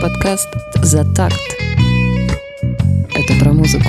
Подкаст 0.00 0.48
«За 0.82 1.04
такт». 1.04 1.36
Это 3.14 3.38
про 3.38 3.52
музыку. 3.52 3.84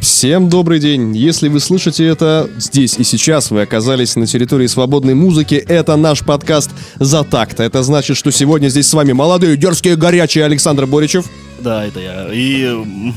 Всем 0.00 0.48
добрый 0.48 0.78
день! 0.78 1.14
Если 1.14 1.48
вы 1.48 1.60
слышите 1.60 2.06
это 2.06 2.48
здесь 2.56 2.96
и 2.96 3.04
сейчас, 3.04 3.50
вы 3.50 3.60
оказались 3.60 4.16
на 4.16 4.26
территории 4.26 4.66
свободной 4.66 5.12
музыки, 5.12 5.56
это 5.56 5.96
наш 5.96 6.24
подкаст 6.24 6.70
«За 6.94 7.22
такт». 7.22 7.60
Это 7.60 7.82
значит, 7.82 8.16
что 8.16 8.30
сегодня 8.30 8.68
здесь 8.68 8.88
с 8.88 8.94
вами 8.94 9.12
молодые, 9.12 9.58
дерзкие, 9.58 9.96
горячие 9.96 10.46
Александр 10.46 10.86
Боричев. 10.86 11.26
Да, 11.60 11.84
это 11.84 12.00
я. 12.00 12.28
И 12.32 12.66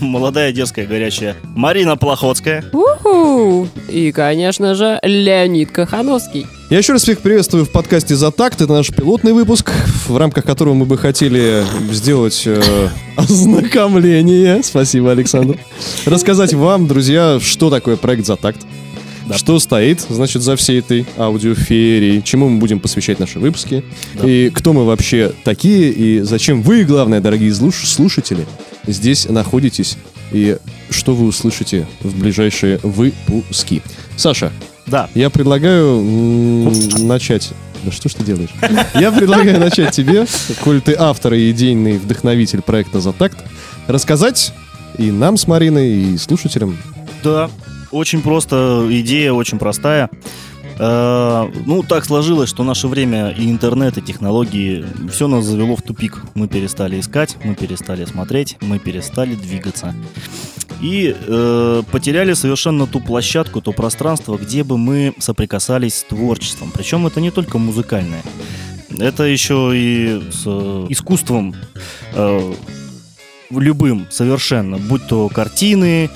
молодая, 0.01 0.51
дерзкая, 0.51 0.87
горячая 0.87 1.37
Марина 1.55 1.95
Плохотская. 1.95 2.65
Уху! 2.73 3.69
И, 3.87 4.11
конечно 4.11 4.75
же, 4.75 4.99
Леонид 5.03 5.71
Кахановский. 5.71 6.47
Я 6.69 6.77
еще 6.77 6.93
раз 6.93 7.01
всех 7.01 7.19
приветствую 7.21 7.65
в 7.65 7.69
подкасте 7.71 8.15
«За 8.15 8.29
такт». 8.29 8.61
Это 8.61 8.71
наш 8.73 8.89
пилотный 8.89 9.33
выпуск, 9.33 9.71
в 10.07 10.15
рамках 10.17 10.45
которого 10.45 10.75
мы 10.75 10.85
бы 10.85 10.99
хотели 10.99 11.63
сделать 11.91 12.43
э, 12.45 12.89
ознакомление. 13.15 14.61
Спасибо, 14.61 15.11
Александр. 15.11 15.57
Рассказать 16.05 16.53
вам, 16.53 16.87
друзья, 16.87 17.39
что 17.41 17.71
такое 17.71 17.95
проект 17.95 18.27
«За 18.27 18.35
такт». 18.35 18.61
Да. 19.25 19.35
Что 19.37 19.57
стоит, 19.59 20.05
значит, 20.09 20.43
за 20.43 20.55
всей 20.55 20.79
этой 20.79 21.05
аудиоферией, 21.17 22.21
чему 22.21 22.49
мы 22.49 22.59
будем 22.59 22.79
посвящать 22.79 23.19
наши 23.19 23.39
выпуски, 23.39 23.83
Да. 24.15 24.27
и 24.29 24.49
кто 24.51 24.73
мы 24.73 24.85
вообще 24.85 25.31
такие, 25.43 25.89
и 25.91 26.21
зачем 26.21 26.61
вы, 26.61 26.83
главное, 26.83 27.19
дорогие 27.19 27.51
слуш- 27.51 27.85
слушатели, 27.85 28.45
здесь 28.87 29.27
находитесь, 29.27 29.97
и 30.31 30.57
что 30.91 31.13
вы 31.15 31.25
услышите 31.27 31.87
в 32.01 32.19
ближайшие 32.19 32.79
выпуски. 32.81 33.81
Саша, 34.17 34.51
Да. 34.89 35.09
я 35.15 35.29
предлагаю 35.29 36.01
начать. 36.99 37.51
Да 37.83 37.91
что 37.91 38.09
ж 38.09 38.13
ты 38.15 38.23
делаешь? 38.23 38.49
Я 38.95 39.11
предлагаю 39.11 39.59
начать 39.59 39.91
тебе, 39.95 40.25
коль 40.63 40.81
ты 40.81 40.95
автор 40.97 41.33
и 41.33 41.49
идейный 41.51 41.97
вдохновитель 41.97 42.61
проекта 42.61 42.99
«За 42.99 43.13
такт», 43.13 43.37
рассказать 43.87 44.53
и 44.97 45.11
нам 45.11 45.37
с 45.37 45.47
Мариной, 45.47 45.89
и 45.89 46.17
слушателям. 46.17 46.77
Да. 47.23 47.49
Очень 47.91 48.21
просто, 48.21 48.85
идея 48.89 49.31
очень 49.31 49.57
простая. 49.57 50.09
Э, 50.77 51.49
Ну, 51.65 51.83
так 51.83 52.05
сложилось, 52.05 52.49
что 52.49 52.63
наше 52.63 52.87
время 52.87 53.29
и 53.29 53.49
интернет, 53.49 53.97
и 53.97 54.01
технологии, 54.01 54.85
все 55.11 55.27
нас 55.27 55.45
завело 55.45 55.75
в 55.75 55.81
тупик. 55.81 56.21
Мы 56.35 56.47
перестали 56.47 56.99
искать, 56.99 57.37
мы 57.43 57.55
перестали 57.55 58.05
смотреть, 58.05 58.57
мы 58.61 58.77
перестали 58.79 59.35
двигаться. 59.35 59.95
И 60.81 61.15
э, 61.17 61.83
потеряли 61.91 62.33
совершенно 62.33 62.87
ту 62.87 62.99
площадку, 62.99 63.61
то 63.61 63.71
пространство, 63.71 64.37
где 64.37 64.63
бы 64.63 64.77
мы 64.77 65.13
соприкасались 65.19 65.95
с 65.95 66.03
творчеством. 66.03 66.71
Причем 66.73 67.05
это 67.05 67.19
не 67.19 67.31
только 67.31 67.57
музыкальное. 67.57 68.23
Это 68.97 69.23
еще 69.23 69.71
и 69.73 70.21
с 70.31 70.43
э, 70.45 70.85
искусством 70.89 71.55
э, 72.13 72.53
любым 73.49 74.07
совершенно, 74.09 74.77
будь 74.77 75.07
то 75.07 75.29
картины, 75.29 76.09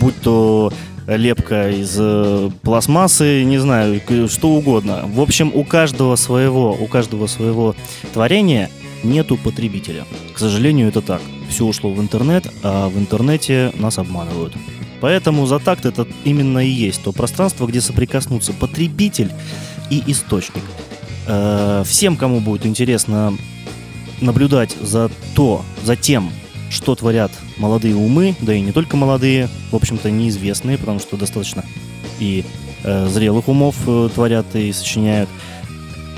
будь 0.00 0.20
то 0.20 0.72
лепка 1.06 1.70
из 1.70 1.96
э, 1.98 2.50
пластмассы, 2.62 3.44
не 3.44 3.58
знаю, 3.58 4.00
что 4.28 4.50
угодно. 4.50 5.02
В 5.06 5.20
общем, 5.20 5.50
у 5.54 5.64
каждого 5.64 6.16
своего, 6.16 6.72
у 6.72 6.86
каждого 6.86 7.26
своего 7.26 7.74
творения 8.12 8.70
нету 9.02 9.36
потребителя. 9.36 10.04
К 10.34 10.38
сожалению, 10.38 10.88
это 10.88 11.00
так. 11.00 11.20
Все 11.52 11.66
ушло 11.66 11.92
в 11.92 12.00
интернет, 12.00 12.50
а 12.62 12.88
в 12.88 12.98
интернете 12.98 13.72
нас 13.74 13.98
обманывают. 13.98 14.54
Поэтому 15.02 15.44
за 15.44 15.58
такт 15.58 15.84
это 15.84 16.08
именно 16.24 16.60
и 16.60 16.70
есть 16.70 17.02
то 17.02 17.12
пространство, 17.12 17.66
где 17.66 17.82
соприкоснутся 17.82 18.54
потребитель 18.54 19.30
и 19.90 20.02
источник. 20.06 20.62
Э, 21.26 21.82
Всем, 21.84 22.16
кому 22.16 22.40
будет 22.40 22.64
интересно 22.64 23.36
наблюдать 24.22 24.74
за 24.80 25.10
то, 25.34 25.62
за 25.84 25.94
тем, 25.94 26.30
что 26.70 26.94
творят 26.94 27.30
молодые 27.58 27.96
умы, 27.96 28.34
да 28.40 28.54
и 28.54 28.60
не 28.62 28.72
только 28.72 28.96
молодые, 28.96 29.50
в 29.70 29.76
общем-то 29.76 30.10
неизвестные, 30.10 30.78
потому 30.78 31.00
что 31.00 31.18
достаточно 31.18 31.66
и 32.18 32.46
э, 32.82 33.08
зрелых 33.08 33.48
умов 33.48 33.76
э, 33.86 34.08
творят 34.14 34.46
и 34.56 34.72
сочиняют. 34.72 35.28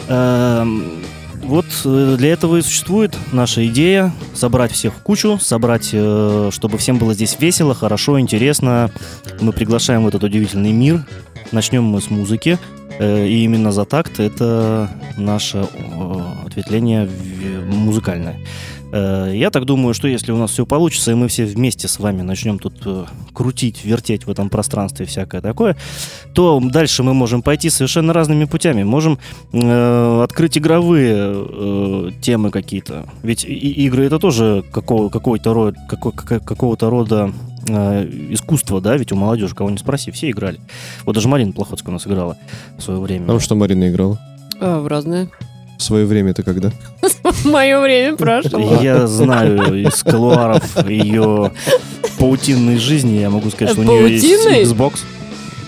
Эм, 0.06 1.02
вот 1.44 1.66
э, 1.84 2.16
для 2.18 2.32
этого 2.32 2.56
и 2.56 2.62
существует 2.62 3.16
наша 3.32 3.66
идея 3.66 4.12
собрать 4.34 4.72
всех 4.72 4.94
в 4.94 4.98
кучу, 4.98 5.38
собрать, 5.40 5.90
э, 5.92 6.50
чтобы 6.52 6.78
всем 6.78 6.98
было 6.98 7.14
здесь 7.14 7.36
весело, 7.38 7.74
хорошо, 7.74 8.18
интересно. 8.18 8.90
Мы 9.40 9.52
приглашаем 9.52 10.04
в 10.04 10.08
этот 10.08 10.24
удивительный 10.24 10.72
мир. 10.72 11.04
Начнем 11.52 11.84
мы 11.84 12.00
с 12.00 12.10
музыки. 12.10 12.58
Э, 12.98 13.26
И 13.26 13.44
именно 13.44 13.72
за 13.72 13.84
такт 13.84 14.20
это 14.20 14.90
наше 15.16 15.66
ответвление 16.46 17.08
музыкальное. 17.66 18.38
Э, 18.96 19.32
Я 19.34 19.50
так 19.50 19.64
думаю, 19.64 19.92
что 19.94 20.06
если 20.08 20.30
у 20.32 20.36
нас 20.36 20.50
все 20.52 20.64
получится, 20.64 21.10
и 21.10 21.14
мы 21.14 21.26
все 21.26 21.44
вместе 21.44 21.88
с 21.88 21.98
вами 21.98 22.22
начнем 22.22 22.58
тут 22.58 22.74
э, 22.86 23.04
крутить, 23.32 23.84
вертеть 23.84 24.26
в 24.26 24.30
этом 24.30 24.48
пространстве 24.48 25.04
всякое 25.04 25.40
такое, 25.40 25.76
то 26.32 26.60
дальше 26.62 27.02
мы 27.02 27.12
можем 27.12 27.42
пойти 27.42 27.70
совершенно 27.70 28.12
разными 28.12 28.44
путями. 28.44 28.84
Можем 28.84 29.18
э, 29.52 30.22
открыть 30.22 30.56
игровые 30.58 31.14
э, 31.34 32.10
темы 32.22 32.50
какие-то. 32.50 33.04
Ведь 33.24 33.44
и- 33.44 33.84
игры 33.86 34.04
это 34.06 34.18
тоже 34.20 34.62
какого, 34.72 35.08
какой-то 35.08 35.52
род, 35.54 35.74
какой- 35.88 36.12
кака- 36.12 36.40
какого-то 36.40 36.88
рода 36.90 37.32
э, 37.68 38.08
искусство, 38.30 38.80
да, 38.80 38.96
ведь 38.96 39.10
у 39.10 39.16
молодежи, 39.16 39.54
кого 39.56 39.70
не 39.70 39.78
спроси, 39.78 40.10
все 40.12 40.30
играли. 40.30 40.60
Вот 41.04 41.14
даже 41.14 41.28
Марина 41.28 41.50
Плохотская 41.52 41.90
у 41.90 41.94
нас 41.94 42.06
играла 42.06 42.36
в 42.78 42.82
свое 42.82 43.00
время. 43.00 43.22
Потому 43.22 43.40
что 43.40 43.54
Марина 43.56 43.88
играла. 43.90 44.20
А, 44.60 44.80
в 44.80 44.86
разное. 44.86 45.28
В 45.78 45.82
свое 45.82 46.06
время 46.06 46.30
это 46.30 46.42
когда? 46.42 46.72
Мое 47.44 47.80
время 47.80 48.16
прошло. 48.16 48.78
Я 48.80 49.06
знаю 49.06 49.86
из 49.86 50.02
колуаров 50.02 50.62
ее 50.88 51.52
паутинной 52.18 52.78
жизни, 52.78 53.18
я 53.18 53.30
могу 53.30 53.50
сказать, 53.50 53.72
что 53.72 53.80
у 53.82 53.84
нее 53.84 54.08
Паутинной? 54.08 54.58
есть 54.60 54.72
Xbox. 54.72 54.92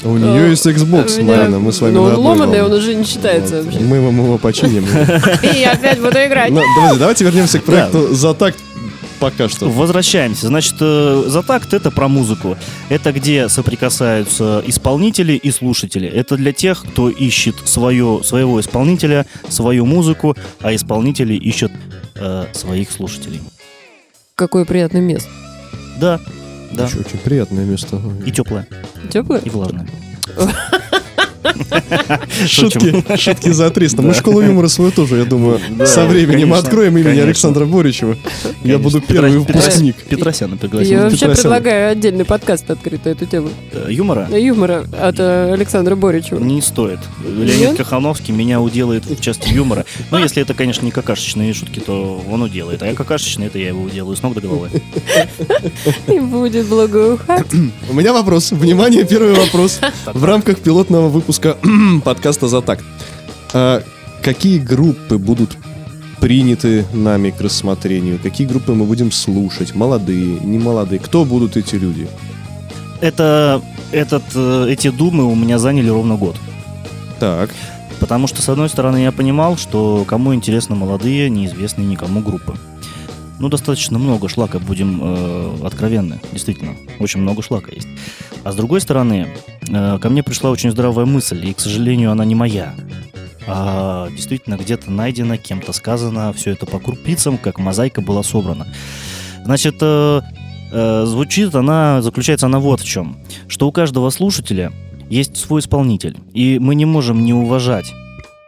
А 0.05 0.09
У 0.09 0.17
нее 0.17 0.51
есть 0.51 0.67
Xbox, 0.67 1.23
Марина, 1.23 1.59
мы 1.59 1.73
с 1.73 1.81
вами 1.81 1.95
Ну, 1.95 2.03
он 2.05 2.17
ломаный, 2.17 2.63
он 2.63 2.73
уже 2.73 2.95
не 2.95 3.05
считается 3.05 3.63
вообще. 3.63 3.81
Мы 3.81 4.01
вам 4.01 4.17
его 4.19 4.39
починим. 4.39 4.85
И 5.43 5.59
я 5.61 5.73
опять 5.73 5.99
буду 5.99 6.17
играть. 6.25 6.51
Ну, 6.51 6.61
давайте, 6.77 6.99
давайте 6.99 7.25
вернемся 7.25 7.59
к 7.59 7.65
проекту 7.65 8.15
«За 8.15 8.33
такт» 8.35 8.59
пока 9.19 9.49
что. 9.49 9.69
Возвращаемся. 9.69 10.49
Значит, 10.49 10.75
э, 10.81 11.25
за 11.27 11.43
такт 11.43 11.73
это 11.75 11.91
про 11.91 12.09
музыку. 12.09 12.57
Это 12.89 13.13
где 13.13 13.49
соприкасаются 13.49 14.63
исполнители 14.67 15.33
и 15.35 15.51
слушатели. 15.51 16.09
Это 16.09 16.37
для 16.37 16.53
тех, 16.53 16.85
кто 16.85 17.09
ищет 17.09 17.57
свое, 17.65 18.21
своего 18.25 18.61
исполнителя, 18.61 19.27
свою 19.49 19.87
музыку, 19.87 20.37
а 20.61 20.75
исполнители 20.75 21.35
ищут 21.35 21.73
э, 22.15 22.47
своих 22.53 22.91
слушателей. 22.91 23.41
Какое 24.35 24.65
приятное 24.65 25.01
место. 25.01 25.31
Да, 25.99 26.21
да. 26.73 26.85
Очень, 26.85 27.01
очень 27.01 27.19
приятное 27.19 27.65
место. 27.65 28.01
И 28.27 28.31
теплое, 28.31 28.67
Теплое? 29.11 29.41
и 29.41 29.51
влажное. 29.51 29.89
Шутки, 32.47 33.05
шутки 33.17 33.51
за 33.51 33.71
300. 33.71 34.03
Мы 34.03 34.15
школу 34.15 34.41
юмора 34.41 34.69
свою 34.69 34.91
тоже, 34.91 35.17
я 35.17 35.25
думаю, 35.25 35.61
со 35.87 36.07
временем 36.07 36.55
откроем 36.55 36.97
имени. 36.97 37.21
Александра 37.21 37.65
Боричева. 37.65 38.17
Я 38.63 38.79
буду 38.79 39.01
первый 39.01 39.39
выпускник. 39.39 39.97
Петросяна 39.97 40.57
пригласил. 40.57 40.93
Я 40.93 41.05
вообще 41.05 41.29
предлагаю 41.29 41.93
отдельный 41.93 42.25
подкаст 42.25 42.71
открыть 42.71 43.05
на 43.05 43.11
эту 43.11 43.27
тему. 43.27 43.49
Э, 43.73 43.87
Юмора 43.91 44.29
Юмора 44.31 44.85
от 45.01 45.19
э, 45.19 45.53
Александра 45.53 45.97
Боричева. 45.97 46.43
не 46.43 46.61
стоит. 46.61 46.99
Леонид 47.25 47.59
Нет? 47.59 47.77
Кахановский 47.77 48.35
меня 48.35 48.61
уделает 48.61 49.07
в 49.07 49.21
части 49.21 49.49
юмора. 49.49 49.85
Но 50.11 50.19
если 50.19 50.43
это, 50.43 50.55
конечно, 50.55 50.85
не 50.85 50.91
какашечные 50.91 51.53
шутки, 51.55 51.81
то 51.81 52.23
он 52.31 52.43
уделает. 52.43 52.83
А 52.83 52.87
я 52.87 52.95
какашечный, 52.95 53.47
это 53.47 53.59
я 53.59 53.69
его 53.69 53.83
уделаю 53.83 54.17
с 54.17 54.23
ног 54.23 54.35
до 54.35 54.41
головы. 54.41 54.71
И 56.07 56.19
будет 56.21 56.67
благоухать. 56.67 57.47
У 57.89 57.95
меня 57.95 58.13
вопрос. 58.13 58.53
Внимание, 58.53 59.05
первый 59.05 59.35
вопрос. 59.35 59.81
В 60.07 60.25
рамках 60.25 60.59
пилотного 60.59 61.09
выпуска 61.09 61.36
подкаста 62.05 62.49
«За 62.49 62.63
такт». 62.63 62.85
А 63.53 63.83
Какие 64.23 64.59
группы 64.59 65.19
будут 65.19 65.57
приняты 66.21 66.85
нами 66.93 67.31
к 67.31 67.41
рассмотрению? 67.41 68.19
Какие 68.21 68.47
группы 68.47 68.73
мы 68.75 68.85
будем 68.85 69.13
слушать? 69.13 69.75
Молодые, 69.75 70.41
не 70.41 70.59
молодые? 70.59 70.99
Кто 70.99 71.25
будут 71.25 71.57
эти 71.57 71.77
люди? 71.77 72.09
Это, 73.01 73.63
этот, 73.93 74.25
э, 74.35 74.67
эти 74.69 74.91
думы 74.91 75.25
у 75.25 75.35
меня 75.37 75.59
заняли 75.59 75.89
ровно 75.89 76.17
год. 76.17 76.37
Так, 77.21 77.51
Потому 78.01 78.27
что, 78.27 78.43
с 78.43 78.49
одной 78.49 78.69
стороны, 78.69 78.99
я 78.99 79.13
понимал, 79.13 79.57
что 79.57 80.05
кому 80.07 80.35
интересны 80.35 80.77
молодые, 80.77 81.31
неизвестные 81.31 81.87
никому 81.87 82.21
группы. 82.21 82.55
Ну, 83.39 83.49
достаточно 83.49 83.99
много 83.99 84.29
шлака, 84.29 84.59
будем 84.59 85.01
э, 85.03 85.59
откровенны. 85.65 86.21
Действительно, 86.33 86.75
очень 87.01 87.21
много 87.21 87.43
шлака 87.43 87.73
есть. 87.73 87.89
А 88.45 88.53
с 88.53 88.57
другой 88.57 88.81
стороны, 88.81 89.29
э, 89.69 89.99
ко 90.01 90.09
мне 90.09 90.23
пришла 90.23 90.51
очень 90.51 90.71
здравая 90.71 91.05
мысль, 91.05 91.47
и, 91.47 91.53
к 91.53 91.61
сожалению, 91.61 92.13
она 92.13 92.25
не 92.25 92.35
моя. 92.35 92.75
А 93.47 94.09
действительно 94.11 94.57
где-то 94.57 94.91
найдено, 94.91 95.37
кем-то 95.37 95.73
сказано, 95.73 96.33
все 96.33 96.53
это 96.53 96.67
по 96.67 96.79
крупицам, 96.79 97.39
как 97.39 97.59
мозаика 97.59 98.01
была 98.01 98.23
собрана. 98.23 98.67
Значит, 99.45 99.77
э, 99.81 100.21
э, 100.73 101.05
звучит 101.07 101.55
она, 101.55 102.01
заключается 102.03 102.47
она 102.47 102.59
вот 102.59 102.81
в 102.81 102.87
чем. 102.87 103.19
Что 103.49 103.69
у 103.69 103.73
каждого 103.73 104.11
слушателя 104.11 104.73
есть 105.11 105.37
свой 105.37 105.61
исполнитель. 105.61 106.17
И 106.33 106.59
мы 106.59 106.75
не 106.75 106.87
можем 106.87 107.25
не 107.25 107.35
уважать 107.35 107.93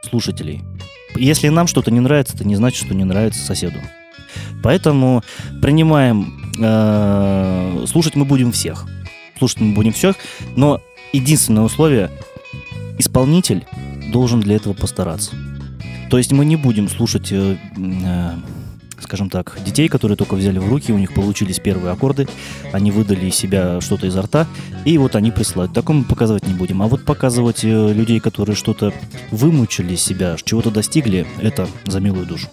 слушателей. 0.03 0.63
Если 1.15 1.49
нам 1.49 1.67
что-то 1.67 1.91
не 1.91 2.01
нравится, 2.01 2.35
это 2.35 2.47
не 2.47 2.57
значит, 2.57 2.85
что 2.85 2.95
не 2.95 3.05
нравится 3.05 3.45
соседу. 3.45 3.79
Поэтому 4.63 5.23
принимаем, 5.63 6.53
э, 6.59 7.85
слушать 7.87 8.17
мы 8.17 8.25
будем 8.25 8.53
всех. 8.53 8.87
Слушать 9.39 9.61
мы 9.61 9.75
будем 9.75 9.93
всех, 9.93 10.17
но 10.57 10.81
единственное 11.13 11.63
условие, 11.63 12.11
исполнитель 12.99 13.65
должен 14.13 14.41
для 14.41 14.57
этого 14.57 14.75
постараться. 14.75 15.33
То 16.11 16.19
есть 16.19 16.33
мы 16.33 16.45
не 16.45 16.57
будем 16.57 16.89
слушать, 16.89 17.29
э, 17.31 17.57
э, 17.77 18.31
скажем 19.01 19.31
так, 19.31 19.59
детей, 19.65 19.89
которые 19.89 20.17
только 20.17 20.35
взяли 20.35 20.59
в 20.59 20.69
руки, 20.69 20.93
у 20.93 20.99
них 20.99 21.13
получились 21.15 21.61
первые 21.61 21.93
аккорды, 21.93 22.27
они 22.73 22.91
выдали 22.91 23.27
из 23.27 23.37
себя 23.37 23.81
что-то 23.81 24.07
изо 24.07 24.23
рта, 24.23 24.47
и 24.85 24.97
вот 24.99 25.17
они 25.17 25.31
присылают. 25.31 25.75
Такому 25.75 26.01
мы 26.01 26.05
показывать 26.07 26.47
не 26.47 26.55
будем. 26.55 26.83
А 26.83 26.87
вот 26.87 27.05
показывать 27.05 27.63
э, 27.63 27.93
людей, 27.93 28.21
которые 28.21 28.57
что-то 28.57 28.93
вымучили 29.31 29.95
из 29.95 30.03
себя, 30.03 30.37
чего-то 30.43 30.71
достигли, 30.71 31.27
это 31.41 31.69
за 31.87 32.01
милую 32.01 32.27
душу. 32.27 32.49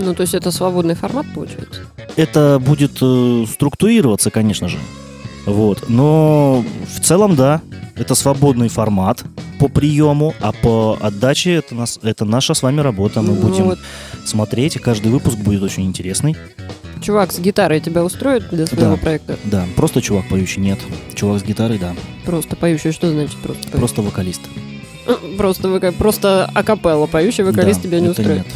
Ну, 0.00 0.14
то 0.14 0.22
есть 0.22 0.34
это 0.34 0.50
свободный 0.50 0.94
формат 0.94 1.26
получается? 1.34 1.82
Это 2.16 2.58
будет 2.58 2.98
э, 3.02 3.44
структурироваться, 3.52 4.30
конечно 4.30 4.68
же. 4.68 4.78
Вот. 5.46 5.88
Но 5.88 6.64
в 6.96 7.00
целом, 7.00 7.36
да, 7.36 7.60
это 7.96 8.14
свободный 8.14 8.68
формат 8.68 9.22
по 9.58 9.68
приему, 9.68 10.34
а 10.40 10.52
по 10.52 10.96
отдаче 11.00 11.52
это, 11.54 11.74
нас, 11.74 11.98
это 12.02 12.24
наша 12.24 12.54
с 12.54 12.62
вами 12.62 12.80
работа. 12.80 13.20
Мы 13.22 13.34
Ну 13.34 13.40
будем 13.48 13.64
вот. 13.64 13.78
смотреть, 14.24 14.76
и 14.76 14.78
каждый 14.78 15.12
выпуск 15.12 15.36
будет 15.38 15.62
очень 15.62 15.84
интересный. 15.84 16.36
Чувак 17.02 17.32
с 17.32 17.38
гитарой 17.38 17.80
тебя 17.80 18.04
устроит 18.04 18.48
для 18.50 18.66
своего 18.66 18.92
Да. 18.92 18.96
проекта? 18.96 19.38
Да, 19.44 19.64
просто 19.76 20.02
чувак 20.02 20.28
поющий 20.28 20.60
нет. 20.62 20.78
Чувак 21.14 21.40
с 21.40 21.42
гитарой, 21.44 21.78
да. 21.78 21.94
Просто 22.26 22.56
поющий, 22.56 22.92
что 22.92 23.10
значит 23.10 23.36
просто 23.38 23.62
поющий? 23.64 23.78
Просто 23.78 24.02
вокалист. 24.02 24.40
Просто, 25.38 25.68
вока- 25.68 25.92
просто 25.92 26.44
акапелла 26.54 27.06
поющий 27.06 27.42
вокалист 27.44 27.80
Да, 27.82 27.88
тебя 27.88 28.00
не 28.00 28.08
устроит? 28.10 28.38
Нет. 28.38 28.46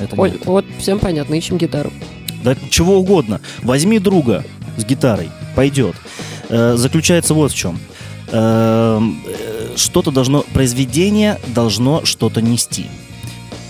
Это 0.00 0.14
Ой, 0.20 0.30
нет. 0.32 0.46
вот 0.46 0.64
всем 0.78 0.98
понятно, 0.98 1.34
ищем 1.34 1.58
гитару. 1.58 1.92
Да 2.44 2.56
чего 2.70 2.98
угодно. 2.98 3.40
Возьми 3.62 3.98
друга 3.98 4.44
с 4.76 4.84
гитарой, 4.84 5.30
пойдет. 5.56 5.96
Э, 6.48 6.74
заключается 6.76 7.34
вот 7.34 7.52
в 7.52 7.54
чем. 7.56 7.78
Эм, 8.30 9.20
э, 9.26 9.72
что-то 9.76 10.10
должно, 10.10 10.42
произведение 10.52 11.40
должно 11.48 12.04
что-то 12.04 12.40
нести. 12.42 12.86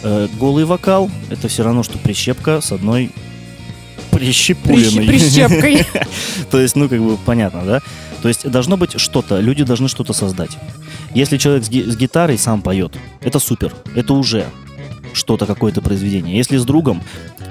Э, 0.02 0.28
голый 0.38 0.64
вокал 0.64 1.10
это 1.30 1.48
все 1.48 1.62
равно, 1.62 1.82
что 1.82 1.98
прищепка 1.98 2.60
с 2.60 2.72
одной 2.72 3.10
прищепуленной. 4.10 5.06
Прищ- 5.06 5.06
Прищепкой. 5.06 5.86
То 6.50 6.60
есть, 6.60 6.76
ну, 6.76 6.88
как 6.88 7.00
бы 7.00 7.16
понятно, 7.16 7.62
да? 7.64 7.80
То 8.22 8.28
есть 8.28 8.48
должно 8.50 8.76
быть 8.76 8.98
что-то, 9.00 9.38
люди 9.40 9.62
должны 9.64 9.88
что-то 9.88 10.12
создать. 10.12 10.50
Если 11.14 11.36
человек 11.36 11.64
с, 11.64 11.68
ги- 11.68 11.84
с 11.88 11.96
гитарой 11.96 12.36
сам 12.36 12.62
поет, 12.62 12.92
это 13.20 13.38
супер, 13.38 13.74
это 13.94 14.12
уже 14.14 14.46
что-то, 15.18 15.44
какое-то 15.46 15.82
произведение. 15.82 16.36
Если 16.36 16.56
с 16.56 16.64
другом, 16.64 17.02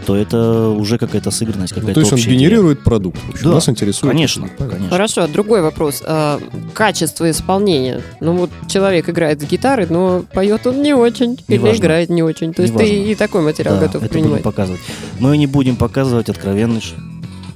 то 0.06 0.16
это 0.16 0.70
уже 0.70 0.98
какая-то 0.98 1.30
сыгранность, 1.32 1.74
Ну, 1.76 1.82
какая-то 1.82 1.94
то 1.96 2.00
есть 2.00 2.12
он 2.14 2.18
общая 2.20 2.30
идея. 2.30 2.40
генерирует 2.40 2.84
продукт. 2.84 3.20
В 3.20 3.30
общем, 3.30 3.50
Да, 3.50 3.56
нас 3.56 3.70
интересует. 3.70 4.12
Конечно, 4.14 4.44
Понятно. 4.44 4.68
конечно. 4.70 4.90
Хорошо, 4.90 5.22
а 5.24 5.28
другой 5.28 5.62
вопрос. 5.62 6.02
А, 6.06 6.40
качество 6.74 7.30
исполнения. 7.30 8.02
Ну 8.20 8.34
вот 8.34 8.50
человек 8.68 9.10
играет 9.10 9.42
с 9.42 9.46
гитарой, 9.46 9.88
но 9.90 10.24
поет 10.34 10.66
он 10.66 10.82
не 10.82 10.94
очень. 10.94 11.38
Или 11.48 11.58
Неважно. 11.58 11.80
играет 11.82 12.10
не 12.10 12.24
очень. 12.24 12.54
То 12.54 12.62
есть 12.64 12.76
ты 12.76 12.84
Неважно. 12.90 13.12
и 13.12 13.16
такой 13.16 13.42
материал 13.42 13.76
Да, 13.76 13.82
готов 13.88 14.04
это 14.04 14.12
принимать. 14.14 14.32
будем 14.32 14.44
показывать. 14.44 14.82
Мы 15.20 15.38
не 15.38 15.48
будем 15.48 15.76
показывать 15.76 16.30
откровенный 16.30 16.82
ш- 16.82 16.96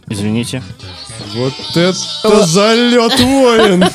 Извините. 0.10 0.62
Вот 1.36 1.54
это 1.78 2.46
залет 2.46 3.18
воин! 3.22 3.86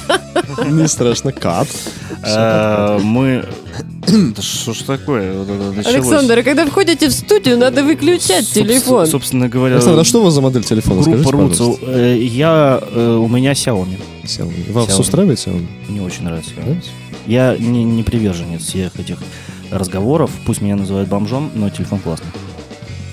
Не 0.78 0.88
страшно. 0.88 1.32
Кат. 1.32 1.68
Э, 2.24 2.98
Мы... 3.02 3.44
Да 4.36 4.42
Что 4.42 4.72
ж 4.72 4.78
такое? 4.82 5.32
Началось. 5.44 5.86
Александр, 5.86 6.38
а 6.38 6.42
когда 6.42 6.66
входите 6.66 7.08
в 7.08 7.12
студию, 7.12 7.58
надо 7.58 7.82
выключать 7.82 8.48
телефон. 8.50 9.06
Собственно 9.06 9.48
говоря, 9.48 9.74
Александр, 9.76 10.00
а 10.00 10.04
что 10.04 10.20
у 10.20 10.24
вас 10.24 10.34
за 10.34 10.40
модель 10.40 10.64
телефона? 10.64 11.02
группа 11.02 11.48
пожалуйста. 11.48 11.76
э, 11.88 12.18
я, 12.22 12.80
э, 12.82 13.16
у 13.16 13.28
меня 13.28 13.52
Xiaomi. 13.52 13.98
Xiaomi. 14.24 14.72
Вас 14.72 14.88
Xiaomi. 14.88 15.00
устраивает 15.00 15.38
Xiaomi? 15.38 15.66
Мне 15.88 16.02
очень 16.02 16.24
нравится. 16.24 16.50
Да? 16.56 16.76
Я 17.26 17.56
не, 17.58 17.82
не 17.84 18.02
приверженец 18.02 18.62
всех 18.62 18.98
этих 18.98 19.18
разговоров. 19.70 20.30
Пусть 20.46 20.60
меня 20.60 20.76
называют 20.76 21.08
бомжом, 21.08 21.50
но 21.54 21.68
телефон 21.70 21.98
классный. 21.98 22.28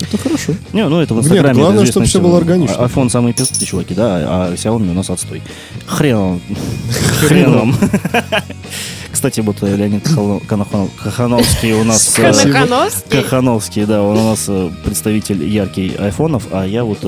Это 0.00 0.18
хорошо. 0.18 0.52
Не, 0.72 0.86
ну 0.88 1.00
это 1.00 1.14
в 1.14 1.16
Нет, 1.16 1.26
Инстаграме. 1.26 1.54
главное, 1.54 1.82
это 1.82 1.90
известно 1.90 2.06
чтобы 2.06 2.22
всем. 2.24 2.30
было 2.30 2.38
органично. 2.38 2.76
А- 2.78 2.86
iPhone 2.86 3.08
самый 3.10 3.32
пиздатый, 3.32 3.66
чуваки, 3.66 3.94
да, 3.94 4.16
а 4.50 4.54
Xiaomi 4.54 4.90
у 4.90 4.94
нас 4.94 5.10
отстой. 5.10 5.42
Хрен 5.86 6.40
вам. 7.52 7.74
Кстати, 9.24 9.40
вот 9.40 9.62
э, 9.62 9.74
Леонид 9.74 10.06
Кахановский 11.02 11.72
у 11.72 11.82
нас... 11.82 12.18
э, 12.18 12.20
Спасибо. 12.30 12.52
Канахановский? 12.52 13.22
Кахановский, 13.22 13.86
да, 13.86 14.02
он 14.02 14.18
у 14.18 14.24
нас 14.24 14.44
э, 14.48 14.70
представитель 14.84 15.42
яркий 15.48 15.96
айфонов, 15.96 16.48
а 16.50 16.66
я 16.66 16.84
вот 16.84 16.98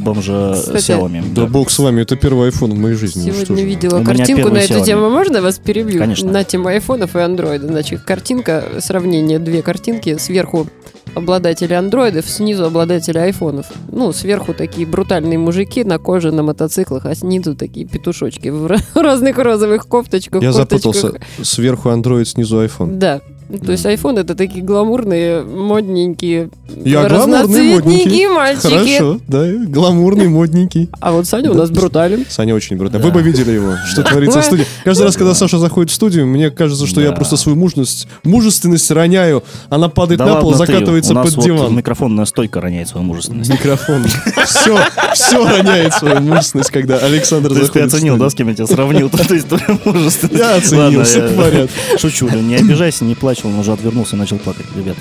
бомжа 0.00 0.54
Кстати, 0.54 0.90
Xiaomi. 0.92 1.32
Да 1.34 1.46
бог 1.46 1.70
с 1.70 1.78
вами, 1.78 2.02
это 2.02 2.16
первый 2.16 2.48
iPhone 2.50 2.72
в 2.72 2.78
моей 2.78 2.94
жизни. 2.96 3.28
Ну, 3.30 3.34
Сегодня 3.34 3.56
же. 3.56 3.64
видела 3.64 4.02
картинку 4.04 4.48
на 4.50 4.58
эту 4.58 4.74
Xiaomi. 4.74 4.84
тему. 4.84 5.10
Можно 5.10 5.42
вас 5.42 5.58
перебью? 5.58 5.98
Конечно. 5.98 6.30
На 6.30 6.44
тему 6.44 6.68
айфонов 6.68 7.14
и 7.16 7.20
андроида. 7.20 7.66
Значит, 7.66 8.00
картинка, 8.02 8.64
сравнение, 8.80 9.38
две 9.38 9.62
картинки. 9.62 10.16
Сверху 10.18 10.66
обладатели 11.14 11.74
андроидов, 11.74 12.28
снизу 12.28 12.64
обладатели 12.66 13.18
айфонов. 13.18 13.66
Ну, 13.90 14.12
сверху 14.12 14.54
такие 14.54 14.86
брутальные 14.86 15.38
мужики 15.38 15.82
на 15.82 15.98
коже, 15.98 16.30
на 16.30 16.42
мотоциклах, 16.44 17.04
а 17.04 17.14
снизу 17.16 17.56
такие 17.56 17.84
петушочки 17.86 18.48
в 18.48 18.66
ра- 18.66 18.80
разных 18.94 19.36
розовых 19.38 19.86
кофточках. 19.88 20.40
Я 20.42 20.52
курточках. 20.52 20.94
запутался. 20.94 21.20
Сверху 21.42 21.88
Android, 21.88 22.24
снизу 22.26 22.62
iPhone. 22.64 22.96
Да. 22.98 23.20
То 23.58 23.72
есть 23.72 23.84
iPhone 23.84 24.20
это 24.20 24.34
такие 24.34 24.62
гламурные, 24.64 25.42
модненькие, 25.42 26.50
Я 26.84 27.08
гламурный, 27.08 27.74
модненький. 27.74 28.26
мальчики. 28.28 28.68
Хорошо, 28.68 29.20
да, 29.26 29.44
гламурный, 29.66 30.28
модненький. 30.28 30.88
А 31.00 31.12
вот 31.12 31.26
Саня 31.26 31.50
у 31.50 31.54
нас 31.54 31.70
брутален. 31.70 32.24
Саня 32.28 32.54
очень 32.54 32.76
брутальный. 32.76 33.02
Да. 33.02 33.08
Вы 33.08 33.12
бы 33.12 33.22
видели 33.22 33.50
его, 33.52 33.74
что 33.90 34.02
творится 34.02 34.40
в 34.40 34.44
студии. 34.44 34.66
Каждый 34.84 35.02
раз, 35.02 35.16
когда 35.16 35.34
Саша 35.34 35.58
заходит 35.58 35.90
в 35.90 35.94
студию, 35.94 36.26
мне 36.26 36.50
кажется, 36.50 36.86
что 36.86 37.00
я 37.00 37.12
просто 37.12 37.36
свою 37.36 37.56
мужность, 37.56 38.06
мужественность 38.24 38.90
роняю. 38.90 39.42
Она 39.68 39.88
падает 39.88 40.18
Да 40.18 40.26
на 40.26 40.36
пол, 40.40 40.52
ты, 40.52 40.58
закатывается 40.58 41.14
под 41.14 41.38
диван. 41.42 41.74
микрофонная 41.76 42.24
стойка 42.26 42.60
роняет 42.60 42.88
свою 42.88 43.04
мужественность. 43.04 43.50
Микрофон. 43.50 44.04
Все, 44.44 44.78
все 45.14 45.44
роняет 45.44 45.92
свою 45.94 46.20
мужественность, 46.20 46.70
когда 46.70 46.98
Александр 46.98 47.48
ты 47.50 47.64
заходит 47.64 47.90
в 47.90 47.94
оценил, 47.94 48.16
да, 48.16 48.30
с 48.30 48.34
кем 48.34 48.48
я 48.48 48.54
тебя 48.54 48.66
сравнил? 48.66 49.10
То 49.28 49.34
есть 49.34 49.48
твою 49.48 49.78
мужественность. 49.84 50.38
Я 50.38 50.56
оценил, 50.56 50.82
Ладно, 50.84 51.04
все 51.04 51.28
порядке. 51.30 51.98
Шучу, 51.98 52.28
не 52.28 52.54
обижайся, 52.56 53.04
не 53.04 53.14
плачь, 53.14 53.39
он 53.48 53.58
уже 53.58 53.72
отвернулся 53.72 54.16
и 54.16 54.18
начал 54.18 54.38
плакать. 54.38 54.66
Ребята, 54.76 55.00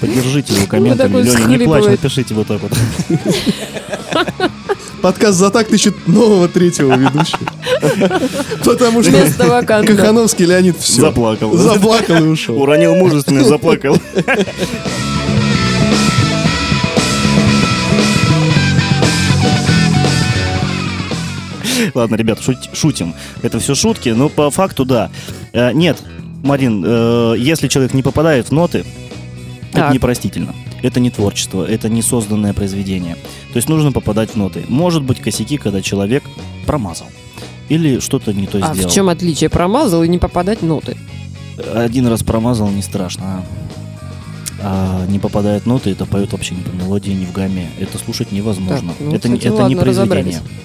поддержите 0.00 0.54
его 0.54 0.66
комментами. 0.68 1.22
Леня, 1.22 1.46
не 1.46 1.58
плачь, 1.64 1.84
напишите 1.84 2.34
вот 2.34 2.46
так 2.46 2.60
вот. 2.60 2.72
Подкаст 5.02 5.38
«За 5.38 5.50
так» 5.50 5.70
ищет 5.72 6.06
нового 6.06 6.46
третьего 6.46 6.94
ведущего. 6.94 7.38
Потому 8.64 9.02
что. 9.02 9.62
Кахановский 9.66 10.44
Леонид 10.44 10.76
все. 10.78 11.00
Заплакал. 11.00 11.56
Заплакал 11.56 12.16
и 12.16 12.28
ушел. 12.28 12.60
Уронил 12.60 12.94
мужественность, 12.96 13.48
заплакал. 13.48 13.96
Ладно, 21.94 22.16
ребят, 22.16 22.38
шут- 22.40 22.74
шутим. 22.74 23.14
Это 23.42 23.58
все 23.58 23.74
шутки, 23.74 24.10
но 24.10 24.28
по 24.28 24.50
факту 24.50 24.84
да. 24.84 25.10
Э, 25.52 25.72
Нет, 25.72 25.98
Марин, 26.42 26.82
э, 26.86 27.34
если 27.38 27.68
человек 27.68 27.94
не 27.94 28.02
попадает 28.02 28.48
в 28.48 28.52
ноты, 28.52 28.84
это 29.70 29.80
Так. 29.82 29.94
непростительно. 29.94 30.54
Это 30.82 30.98
не 30.98 31.10
творчество, 31.10 31.64
это 31.64 31.88
не 31.88 32.00
созданное 32.02 32.54
произведение. 32.54 33.14
То 33.52 33.56
есть 33.56 33.68
нужно 33.68 33.92
попадать 33.92 34.30
в 34.30 34.36
ноты. 34.36 34.64
Может 34.68 35.02
быть 35.02 35.20
косяки, 35.20 35.58
когда 35.58 35.82
человек 35.82 36.22
промазал. 36.66 37.06
Или 37.68 38.00
что-то 38.00 38.32
не 38.32 38.46
то 38.46 38.58
А 38.62 38.74
сделал. 38.74 38.90
в 38.90 38.92
чем 38.94 39.08
отличие? 39.10 39.50
Промазал 39.50 40.02
и 40.02 40.08
не 40.08 40.18
попадать 40.18 40.60
в 40.62 40.66
ноты. 40.66 40.96
Один 41.74 42.06
раз 42.06 42.22
промазал, 42.22 42.70
не 42.70 42.82
страшно. 42.82 43.24
а- 43.24 43.44
А 44.62 45.06
не 45.06 45.18
попадает 45.18 45.64
ноты, 45.64 45.90
это 45.90 46.04
поет 46.04 46.32
вообще 46.32 46.54
не 46.54 46.60
по 46.62 46.68
мелодии, 46.74 47.12
не 47.12 47.24
в 47.24 47.32
гамме. 47.32 47.68
Это 47.78 47.96
слушать 47.96 48.30
невозможно. 48.30 48.88
Так, 48.92 48.96
ну, 49.00 49.14
это 49.14 49.28
не- 49.30 49.38
кстати, 49.38 49.54
это 49.54 49.62
не 49.68 49.74
ладно, 49.76 49.84
разобрались. 49.84 50.34
произведение. 50.36 50.60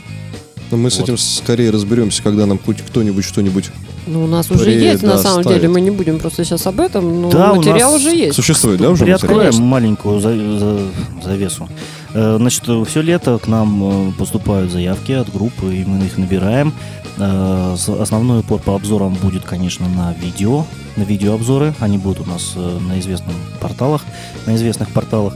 Но 0.75 0.81
мы 0.81 0.89
с 0.91 0.97
Вот. 0.97 1.03
этим 1.05 1.17
скорее 1.17 1.69
разберемся, 1.71 2.21
когда 2.21 2.45
нам 2.45 2.59
хоть 2.59 2.81
кто-нибудь 2.81 3.23
что-нибудь 3.23 3.71
Ну, 4.07 4.25
у 4.25 4.27
нас 4.27 4.51
уже 4.51 4.71
есть, 4.71 5.03
на 5.03 5.17
самом 5.17 5.43
деле. 5.43 5.69
Мы 5.69 5.79
не 5.79 5.89
будем 5.89 6.19
просто 6.19 6.43
сейчас 6.43 6.67
об 6.67 6.81
этом, 6.81 7.21
но 7.21 7.29
Да, 7.31 7.53
у 7.53 7.55
материал 7.55 7.93
нас 7.93 8.01
уже 8.01 8.13
есть. 8.13 8.35
существует, 8.35 8.81
да, 8.81 8.89
уже? 8.89 9.05
Приоткроем 9.05 9.39
Конечно. 9.39 9.63
маленькую 9.63 10.19
за- 10.19 10.59
за- 10.59 10.79
завесу. 11.23 11.69
Э, 12.13 12.35
Значит, 12.37 12.63
все 12.87 13.01
лето 13.01 13.39
к 13.39 13.47
нам 13.47 14.09
э, 14.09 14.11
поступают 14.17 14.69
заявки 14.71 15.13
от 15.13 15.31
группы, 15.31 15.73
и 15.73 15.85
мы 15.85 16.05
их 16.05 16.17
набираем. 16.17 16.73
Э, 17.17 17.75
Основной 17.99 18.41
упор 18.41 18.59
по 18.59 18.75
обзорам 18.75 19.13
будет, 19.13 19.43
конечно, 19.45 19.87
на 19.87 20.13
видео, 20.21 20.65
на 20.97 21.03
видеообзоры. 21.03 21.73
Они 21.79 21.97
будут 21.97 22.27
у 22.27 22.29
нас 22.29 22.53
на 22.55 22.99
известных 22.99 23.33
порталах, 23.61 24.01
на 24.45 24.55
известных 24.57 24.89
порталах. 24.89 25.35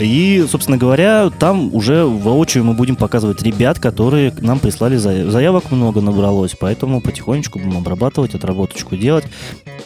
И, 0.00 0.44
собственно 0.48 0.76
говоря, 0.76 1.30
там 1.30 1.72
уже 1.72 2.04
воочию 2.04 2.64
мы 2.64 2.74
будем 2.74 2.96
показывать 2.96 3.42
ребят, 3.42 3.78
которые 3.78 4.32
нам 4.40 4.58
прислали 4.58 4.96
заяв- 4.96 5.30
заявок 5.30 5.70
много 5.70 6.00
набралось, 6.00 6.56
поэтому 6.58 7.00
потихонечку 7.00 7.60
будем 7.60 7.78
обрабатывать, 7.78 8.34
отработочку 8.34 8.96
делать. 8.96 9.24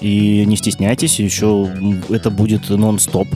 И 0.00 0.44
не 0.46 0.56
стесняйтесь, 0.56 1.20
еще 1.20 1.70
это 2.08 2.30
будет 2.30 2.70
нон-стоп. 2.70 3.28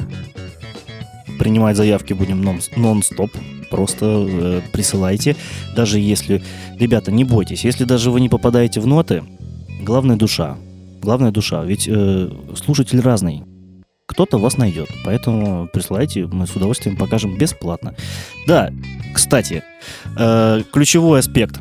Принимать 1.39 1.77
заявки 1.77 2.15
будем 2.15 2.43
нон- 2.43 2.61
нон-стоп. 2.77 3.31
Просто 3.71 4.27
э, 4.29 4.61
присылайте. 4.73 5.37
Даже 5.75 5.99
если... 5.99 6.43
Ребята, 6.79 7.11
не 7.11 7.25
бойтесь. 7.25 7.65
Если 7.65 7.85
даже 7.85 8.11
вы 8.11 8.21
не 8.21 8.29
попадаете 8.29 8.81
в 8.81 8.87
ноты, 8.87 9.23
главная 9.83 10.17
душа. 10.17 10.57
Главная 11.01 11.31
душа. 11.33 11.65
Ведь 11.65 11.89
э, 11.89 12.31
слушатель 12.55 13.01
разный. 13.01 13.43
Кто-то 14.13 14.37
вас 14.37 14.59
найдет. 14.59 14.91
Поэтому 15.07 15.69
присылайте, 15.73 16.27
мы 16.27 16.47
с 16.47 16.55
удовольствием 16.55 16.97
покажем 16.97 17.39
бесплатно. 17.39 17.95
Да, 18.47 18.71
кстати, 19.15 19.63
э, 20.19 20.63
ключевой 20.71 21.21
аспект. 21.21 21.59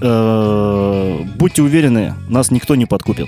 Э, 0.00 1.18
будьте 1.36 1.60
уверены, 1.60 2.14
нас 2.30 2.50
никто 2.50 2.74
не 2.76 2.86
подкупит. 2.86 3.26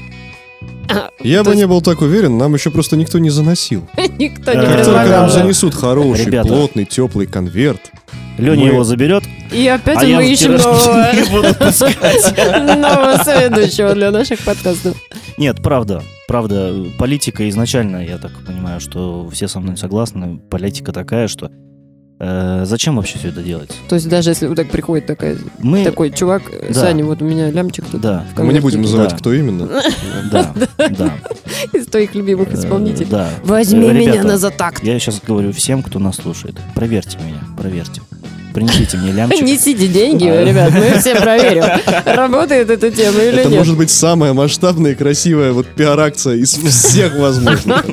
Я 1.21 1.39
То 1.39 1.45
бы 1.45 1.51
есть 1.51 1.63
не 1.63 1.67
был 1.67 1.83
так 1.83 2.01
уверен, 2.01 2.39
нам 2.39 2.55
еще 2.55 2.71
просто 2.71 2.97
никто 2.97 3.19
не 3.19 3.29
заносил. 3.31 3.87
Никто 4.19 4.53
не 4.55 4.61
Как 4.61 4.77
Как 4.77 4.85
только 4.85 5.09
нам 5.09 5.31
занесут 5.31 5.75
хороший, 5.75 6.25
Ребята. 6.27 6.49
плотный, 6.49 6.85
теплый 6.85 7.27
конверт, 7.27 7.91
Леня 8.39 8.65
Мы- 8.65 8.67
его 8.69 8.85
заберет, 8.85 9.25
И 9.53 9.67
опять 9.69 9.99
а 9.99 10.05
я 10.07 10.17
мы 10.17 10.31
ищем 10.31 10.53
нового, 10.57 11.13
нового 12.77 13.23
соведущего 13.23 13.95
для 13.95 14.11
наших 14.11 14.41
подкастов. 14.41 14.97
Нет, 15.37 15.63
правда, 15.63 16.03
правда, 16.35 16.75
политика 16.99 17.49
изначально, 17.49 18.05
я 18.05 18.19
так 18.19 18.33
понимаю, 18.45 18.81
что 18.81 19.31
все 19.31 19.47
со 19.47 19.61
мной 19.61 19.77
согласны, 19.77 20.39
политика 20.51 20.93
такая, 20.93 21.29
что 21.29 21.49
э, 22.19 22.65
зачем 22.67 22.97
вообще 22.97 23.19
все 23.21 23.29
это 23.29 23.41
делать? 23.41 23.71
То 23.89 23.95
есть 23.95 24.09
даже 24.09 24.31
если 24.31 24.49
вот 24.49 24.57
так 24.57 24.69
приходит 24.69 25.07
такая, 25.07 25.37
Мы, 25.61 25.85
такой 25.85 26.11
чувак, 26.11 26.43
Да. 26.71 26.75
Саня, 26.75 27.05
вот 27.05 27.23
у 27.23 27.25
меня 27.25 27.53
лямчик 27.53 27.85
тут 27.85 28.01
да, 28.01 28.25
мы 28.37 28.53
не 28.53 28.59
будем 28.59 28.83
называть, 28.83 29.11
Да. 29.11 29.17
кто 29.17 29.33
именно. 29.33 29.69
да, 30.33 30.53
да. 30.77 31.15
из 31.73 31.87
твоих 31.87 32.17
любимых 32.17 32.49
Э, 32.53 32.55
исполнителей. 32.55 33.07
Да. 33.09 33.31
Возьми 33.45 33.87
Э, 33.87 33.93
меня 33.93 34.25
на 34.25 34.37
затакт. 34.37 34.83
Я 34.83 34.99
сейчас 34.99 35.21
говорю 35.25 35.53
всем, 35.53 35.85
кто 35.85 36.01
нас 36.01 36.17
слушает, 36.17 36.57
проверьте 36.75 37.17
меня, 37.19 37.45
проверьте. 37.57 38.01
Принесите 38.55 38.97
мне 38.97 39.13
лямчик. 39.13 39.43
Несите 39.43 39.89
деньги, 39.89 40.27
А. 40.29 40.45
ребят, 40.45 40.73
мы 40.73 40.99
все 41.01 41.15
проверим, 41.21 41.65
работает 42.07 42.71
эта 42.71 42.91
тема 42.91 43.21
или 43.21 43.41
Это 43.41 43.49
нет. 43.49 43.59
может 43.59 43.77
быть 43.77 43.91
самая 43.91 44.33
масштабная 44.33 44.93
и 44.93 44.95
красивая 44.95 45.53
вот 45.53 45.67
пиар-акция 45.67 46.37
из 46.37 46.53
всех 46.55 47.15
возможных. 47.19 47.85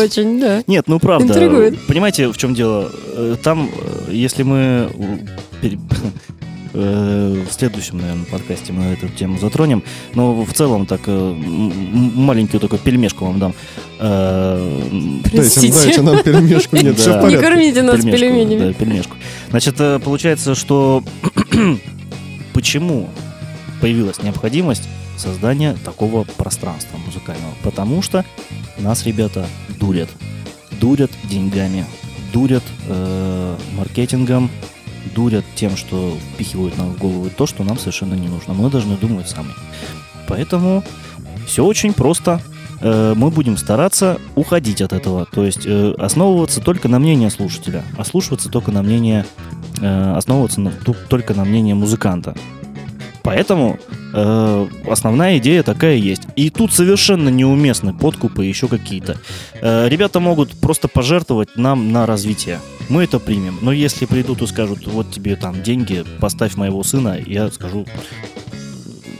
Очень, 0.00 0.40
да. 0.40 0.62
Нет, 0.66 0.84
ну 0.86 0.98
правда. 1.00 1.26
Интригует. 1.26 1.78
Понимаете, 1.86 2.28
в 2.28 2.36
чем 2.36 2.54
дело? 2.54 2.90
Э, 3.14 3.36
Там, 3.42 3.68
э, 4.08 4.12
если 4.12 4.42
мы 4.44 4.90
э, 5.62 5.68
в 6.76 7.50
следующем, 7.50 7.98
наверное, 7.98 8.24
подкасте 8.26 8.72
мы 8.72 8.84
эту 8.92 9.08
тему 9.08 9.38
затронем, 9.38 9.82
но 10.14 10.44
в 10.44 10.52
целом 10.52 10.86
так 10.86 11.00
э, 11.06 11.34
маленькую 11.34 12.60
только 12.60 12.78
пельмешку 12.78 13.24
вам 13.24 13.38
дам. 13.38 13.54
Э, 13.98 14.88
Дайте, 15.24 15.36
Простите. 15.36 15.72
дайте 15.72 16.02
нам 16.02 16.22
перемешку, 16.22 16.76
нет, 16.76 16.98
все 16.98 17.18
в 17.18 17.22
Да. 17.22 17.28
Не 17.28 17.36
кормите 17.38 17.82
нас 17.82 17.96
пельмешку, 17.96 18.18
пельменями. 18.26 18.58
да, 18.58 18.72
пельмешку. 18.72 19.16
Значит, 19.50 19.76
э, 19.78 19.98
получается, 19.98 20.54
что 20.54 21.02
почему 22.52 23.08
появилась 23.80 24.22
необходимость 24.22 24.88
создания 25.16 25.76
такого 25.84 26.24
пространства 26.24 26.98
музыкального? 27.06 27.52
Потому 27.62 28.02
что 28.02 28.24
нас 28.78 29.04
ребята 29.06 29.46
дурят. 29.80 30.08
Дурят 30.80 31.10
деньгами, 31.24 31.86
дурят 32.32 32.64
э, 32.88 33.56
маркетингом, 33.76 34.50
дурят 35.16 35.44
тем, 35.56 35.76
что 35.76 36.16
впихивают 36.34 36.76
нам 36.78 36.90
в 36.92 36.98
голову 36.98 37.30
то, 37.36 37.46
что 37.46 37.64
нам 37.64 37.78
совершенно 37.78 38.14
не 38.14 38.28
нужно. 38.28 38.54
Мы 38.54 38.70
должны 38.70 38.96
думать 38.96 39.28
сами. 39.28 39.50
Поэтому 40.28 40.82
все 41.46 41.64
очень 41.64 41.92
просто. 41.92 42.40
Э, 42.82 43.14
Мы 43.16 43.30
будем 43.30 43.56
стараться 43.56 44.18
уходить 44.34 44.82
от 44.82 44.92
этого, 44.92 45.26
то 45.32 45.44
есть 45.46 45.66
э, 45.66 45.94
основываться 45.98 46.60
только 46.60 46.88
на 46.88 46.98
мнение 46.98 47.30
слушателя, 47.30 47.82
ослушиваться 47.98 48.50
только 48.50 48.70
на 48.70 48.82
мнение, 48.82 49.24
э, 49.80 50.14
основываться 50.18 50.60
на- 50.60 50.72
только 51.08 51.32
на 51.34 51.44
мнение 51.44 51.74
музыканта. 51.74 52.34
Поэтому 53.26 53.80
э, 54.14 54.68
основная 54.88 55.38
идея 55.38 55.64
такая 55.64 55.96
есть. 55.96 56.22
И 56.36 56.48
тут 56.48 56.72
совершенно 56.72 57.28
неуместны 57.28 57.92
подкупы 57.92 58.46
и 58.46 58.48
еще 58.48 58.68
какие-то. 58.68 59.16
Э, 59.60 59.88
ребята 59.88 60.20
могут 60.20 60.52
просто 60.60 60.86
пожертвовать 60.86 61.56
нам 61.56 61.90
на 61.90 62.06
развитие. 62.06 62.60
Мы 62.88 63.02
это 63.02 63.18
примем. 63.18 63.58
Но 63.62 63.72
если 63.72 64.06
придут 64.06 64.42
и 64.42 64.46
скажут, 64.46 64.86
вот 64.86 65.10
тебе 65.10 65.34
там 65.34 65.60
деньги, 65.60 66.04
поставь 66.20 66.54
моего 66.54 66.84
сына, 66.84 67.18
я 67.26 67.50
скажу, 67.50 67.84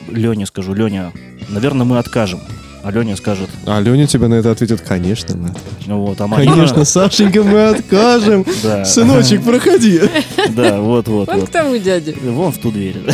Лене 0.08 0.46
скажу, 0.46 0.72
Леня, 0.72 1.12
наверное, 1.48 1.84
мы 1.84 1.98
откажем. 1.98 2.38
А 2.86 2.92
Леня 2.92 3.16
скажет, 3.16 3.50
А 3.66 3.80
Леня 3.80 4.06
тебе 4.06 4.28
на 4.28 4.34
это 4.34 4.52
ответит, 4.52 4.80
конечно, 4.80 5.36
мы 5.36 5.48
откажем». 5.48 5.78
ну 5.86 6.06
вот, 6.06 6.20
а 6.20 6.28
Марина... 6.28 6.52
Конечно, 6.52 6.84
Сашенька, 6.84 7.42
мы 7.42 7.70
откажем. 7.70 8.46
Да, 8.62 8.84
Сыночек, 8.84 9.42
проходи. 9.42 10.02
да, 10.50 10.80
вот, 10.80 11.08
вот, 11.08 11.26
Вот 11.26 11.36
вот. 11.36 11.48
к 11.48 11.50
тому 11.52 11.76
дяде. 11.78 12.14
Вон 12.22 12.52
в 12.52 12.58
ту 12.58 12.70
дверь. 12.70 12.94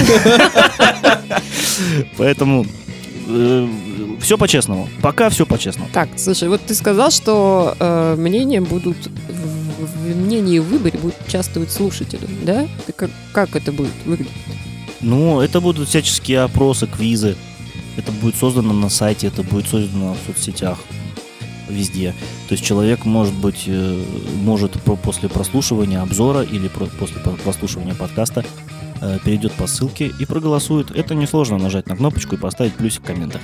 Поэтому 2.18 2.66
все 4.20 4.36
по-честному. 4.36 4.90
Пока 5.00 5.30
все 5.30 5.46
по-честному. 5.46 5.88
Так, 5.90 6.10
слушай, 6.16 6.50
вот 6.50 6.60
ты 6.60 6.74
сказал, 6.74 7.10
что 7.10 7.74
э, 7.80 8.16
мнения 8.18 8.60
будут 8.60 8.98
в, 9.06 9.86
в 9.86 10.16
мнении 10.16 10.58
в 10.58 10.64
выборе 10.64 10.98
будут 10.98 11.16
участвовать 11.26 11.72
слушатели, 11.72 12.28
да? 12.42 12.68
Ты 12.86 12.92
как, 12.92 13.10
как 13.32 13.56
это 13.56 13.72
будет 13.72 13.94
выглядеть? 14.04 14.34
Ну, 15.00 15.40
это 15.40 15.62
будут 15.62 15.88
всяческие 15.88 16.40
опросы, 16.42 16.86
квизы. 16.86 17.36
Это 17.96 18.12
будет 18.12 18.36
создано 18.36 18.72
на 18.72 18.88
сайте, 18.88 19.26
это 19.26 19.42
будет 19.42 19.66
создано 19.68 20.14
в 20.14 20.26
соцсетях, 20.26 20.78
везде. 21.68 22.14
То 22.48 22.52
есть 22.54 22.64
человек, 22.64 23.04
может 23.04 23.34
быть, 23.34 23.64
э, 23.66 24.04
может 24.42 24.72
по- 24.82 24.96
после 24.96 25.28
прослушивания 25.28 26.00
обзора 26.00 26.42
или 26.42 26.68
после 26.68 27.20
по- 27.20 27.30
прослушивания 27.32 27.94
подкаста 27.94 28.44
э, 29.00 29.18
перейдет 29.24 29.52
по 29.52 29.66
ссылке 29.66 30.12
и 30.18 30.24
проголосует. 30.24 30.90
Это 30.90 31.14
несложно 31.14 31.58
нажать 31.58 31.88
на 31.88 31.96
кнопочку 31.96 32.36
и 32.36 32.38
поставить 32.38 32.74
плюсик 32.74 33.02
в 33.02 33.04
комментах. 33.06 33.40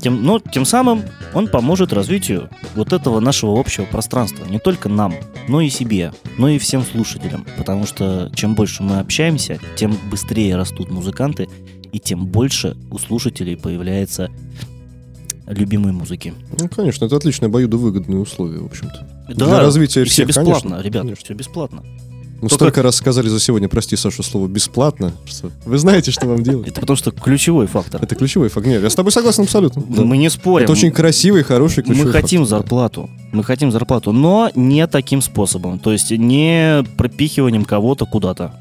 Тем, 0.00 0.22
но 0.22 0.38
тем 0.38 0.64
самым 0.64 1.02
он 1.34 1.48
поможет 1.48 1.92
развитию 1.92 2.50
вот 2.76 2.92
этого 2.92 3.18
нашего 3.18 3.58
общего 3.58 3.84
пространства. 3.84 4.44
Не 4.44 4.58
только 4.60 4.88
нам, 4.88 5.14
но 5.48 5.60
и 5.60 5.70
себе, 5.70 6.12
но 6.38 6.48
и 6.48 6.58
всем 6.58 6.84
слушателям. 6.84 7.44
Потому 7.56 7.86
что 7.86 8.30
чем 8.34 8.54
больше 8.54 8.82
мы 8.84 9.00
общаемся, 9.00 9.58
тем 9.76 9.96
быстрее 10.10 10.54
растут 10.54 10.90
музыканты, 10.90 11.48
и 11.96 11.98
тем 11.98 12.26
больше 12.26 12.76
у 12.90 12.98
слушателей 12.98 13.56
появляется 13.56 14.28
любимой 15.46 15.92
музыки. 15.92 16.34
Ну, 16.60 16.68
конечно, 16.68 17.06
это 17.06 17.16
отличные 17.16 17.46
обоюдовыгодные 17.46 18.18
условия, 18.18 18.58
в 18.58 18.66
общем-то. 18.66 19.08
Да, 19.34 19.46
Для 19.46 19.60
развития 19.60 20.02
и 20.02 20.04
все 20.04 20.26
всех, 20.26 20.28
бесплатно, 20.28 20.70
конечно, 20.72 20.86
ребят, 20.86 21.02
конечно. 21.04 21.24
все 21.24 21.32
бесплатно. 21.34 21.82
Мы 22.42 22.50
Только- 22.50 22.54
столько 22.54 22.82
раз 22.82 22.96
сказали 22.96 23.28
за 23.28 23.40
сегодня, 23.40 23.66
прости, 23.70 23.96
Саша, 23.96 24.22
слово 24.22 24.46
«бесплатно», 24.46 25.12
что 25.24 25.50
вы 25.64 25.78
знаете, 25.78 26.10
что 26.10 26.26
вам 26.26 26.42
делать. 26.42 26.68
Это 26.68 26.82
потому 26.82 26.98
что 26.98 27.10
ключевой 27.12 27.66
фактор. 27.66 28.02
Это 28.02 28.14
ключевой 28.14 28.50
факт. 28.50 28.66
Нет, 28.66 28.82
я 28.82 28.90
с 28.90 28.94
тобой 28.94 29.10
согласен 29.10 29.44
абсолютно. 29.44 29.82
Да. 29.88 30.02
Мы 30.02 30.18
не 30.18 30.28
спорим. 30.28 30.64
Это 30.64 30.72
очень 30.72 30.90
красивый, 30.92 31.44
хороший 31.44 31.82
ключевой 31.82 32.12
Мы 32.12 32.12
хотим 32.12 32.44
зарплату. 32.44 33.08
Мы 33.32 33.42
хотим 33.42 33.72
зарплату, 33.72 34.12
но 34.12 34.50
не 34.54 34.86
таким 34.86 35.22
способом. 35.22 35.78
То 35.78 35.92
есть 35.92 36.10
не 36.10 36.84
пропихиванием 36.98 37.64
кого-то 37.64 38.04
куда-то. 38.04 38.54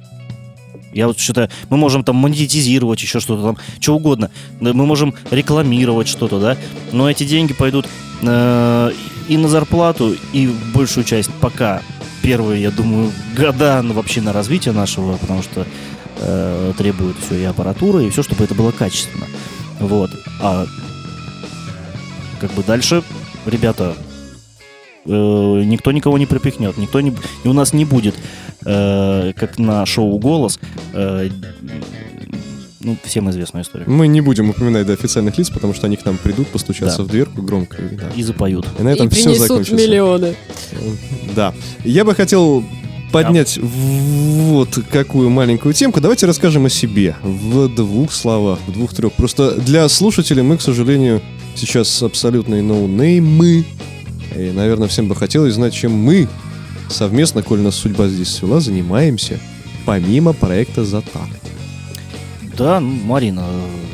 Я 0.95 1.07
вот 1.07 1.19
считаю, 1.19 1.49
мы 1.69 1.75
можем 1.75 2.05
там 2.05 2.15
монетизировать 2.15 3.01
еще 3.01 3.19
что-то 3.19 3.43
там, 3.43 3.57
что 3.81 3.97
угодно. 3.97 4.31
Мы 4.61 4.73
можем 4.73 5.13
рекламировать 5.29 6.07
что-то, 6.07 6.39
да. 6.39 6.57
Но 6.93 7.11
эти 7.11 7.25
деньги 7.25 7.53
пойдут 7.53 7.85
э, 8.21 8.91
и 9.27 9.37
на 9.37 9.49
зарплату, 9.49 10.15
и 10.31 10.49
большую 10.73 11.03
часть 11.03 11.29
пока 11.41 11.81
первые, 12.23 12.61
я 12.61 12.71
думаю, 12.71 13.11
года 13.35 13.81
ну, 13.83 13.93
вообще 13.93 14.21
на 14.21 14.31
развитие 14.31 14.73
нашего, 14.73 15.17
потому 15.17 15.43
что 15.43 15.67
э, 16.21 16.73
требует 16.77 17.17
все 17.25 17.41
и 17.41 17.43
аппаратура, 17.43 18.01
и 18.01 18.09
все, 18.09 18.23
чтобы 18.23 18.45
это 18.45 18.55
было 18.55 18.71
качественно. 18.71 19.25
Вот. 19.81 20.11
А 20.39 20.65
как 22.39 22.53
бы 22.53 22.63
дальше, 22.63 23.03
ребята, 23.45 23.97
никто 25.05 25.91
никого 25.91 26.17
не 26.17 26.25
пропихнет, 26.25 26.77
никто 26.77 26.99
не, 27.01 27.13
и 27.43 27.47
у 27.47 27.53
нас 27.53 27.73
не 27.73 27.85
будет, 27.85 28.15
э, 28.65 29.33
как 29.35 29.57
на 29.59 29.85
шоу 29.85 30.17
«Голос», 30.19 30.59
э, 30.93 31.29
ну, 32.81 32.97
всем 33.03 33.29
известную 33.31 33.63
историю. 33.63 33.89
Мы 33.89 34.07
не 34.07 34.21
будем 34.21 34.49
упоминать 34.51 34.85
до 34.85 34.93
официальных 34.93 35.37
лиц, 35.39 35.49
потому 35.49 35.73
что 35.73 35.87
они 35.87 35.95
к 35.97 36.05
нам 36.05 36.17
придут, 36.17 36.47
постучатся 36.49 36.99
Да. 36.99 37.03
в 37.03 37.07
дверку 37.07 37.41
громко. 37.41 37.81
И, 37.81 37.95
да. 37.95 38.09
И 38.15 38.21
запоют. 38.21 38.67
И 38.79 38.83
на 38.83 38.89
этом 38.89 39.07
И 39.07 39.09
все 39.09 39.23
принесут 39.23 39.47
закончится. 39.47 39.75
миллионы. 39.75 40.35
Да. 41.35 41.53
Я 41.83 42.05
бы 42.05 42.13
хотел 42.13 42.63
поднять 43.11 43.57
вот 43.61 44.77
какую 44.91 45.29
маленькую 45.31 45.73
темку. 45.73 45.99
Давайте 45.99 46.25
расскажем 46.27 46.65
о 46.65 46.69
себе 46.69 47.15
в 47.23 47.69
двух 47.69 48.11
словах, 48.11 48.59
в 48.67 48.71
двух-трех. 48.73 49.13
Просто 49.13 49.59
для 49.61 49.87
слушателей 49.89 50.43
мы, 50.43 50.57
к 50.57 50.61
сожалению, 50.61 51.21
сейчас 51.55 52.03
абсолютные 52.03 52.61
ноунеймы. 52.61 53.65
И, 54.35 54.51
наверное, 54.51 54.87
всем 54.87 55.07
бы 55.07 55.15
хотелось 55.15 55.53
знать, 55.53 55.73
чем 55.73 55.91
мы 55.93 56.27
совместно, 56.89 57.41
коль 57.41 57.59
нас 57.61 57.75
судьба 57.75 58.07
здесь 58.07 58.29
свела, 58.33 58.59
занимаемся 58.59 59.39
помимо 59.85 60.33
проекта 60.33 60.83
«Затак». 60.83 61.27
Да, 62.57 62.79
ну, 62.79 62.89
Марина, 63.05 63.45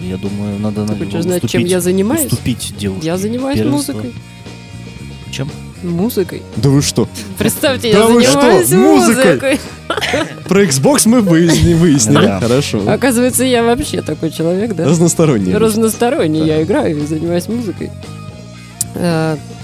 я 0.02 0.18
думаю, 0.18 0.60
надо 0.60 0.84
на 0.86 0.96
Ты 0.96 1.06
хочешь 1.06 1.24
знать, 1.24 1.50
чем 1.50 1.66
я 1.66 1.82
занимаюсь? 1.82 2.26
Уступить 2.32 2.74
девушке. 2.78 3.06
Я 3.08 3.18
занимаюсь 3.18 3.58
Первенство. 3.58 3.94
музыкой. 3.94 4.14
Чем? 5.32 5.50
Музыкой. 5.84 6.44
Да 6.58 6.70
вы 6.70 6.82
что? 6.84 7.10
Представьте, 7.40 7.92
Да 7.92 8.00
я 8.00 8.08
вы 8.08 8.22
что, 8.22 8.34
занимаюсь 8.34 8.72
музыкой? 8.72 9.32
музыкой. 9.34 9.60
Про 10.48 10.64
Xbox 10.64 11.02
мы 11.06 11.22
выяснили, 11.22 11.74
выяснили. 11.74 12.26
Да. 12.26 12.40
Хорошо. 12.40 12.84
Оказывается, 12.88 13.44
я 13.44 13.64
вообще 13.64 14.02
такой 14.04 14.30
человек, 14.30 14.76
да? 14.76 14.86
Разносторонний. 14.86 15.56
Разносторонний. 15.56 16.42
Да. 16.42 16.46
Я 16.46 16.64
играю 16.64 17.02
и 17.02 17.06
занимаюсь 17.06 17.48
музыкой. 17.48 17.90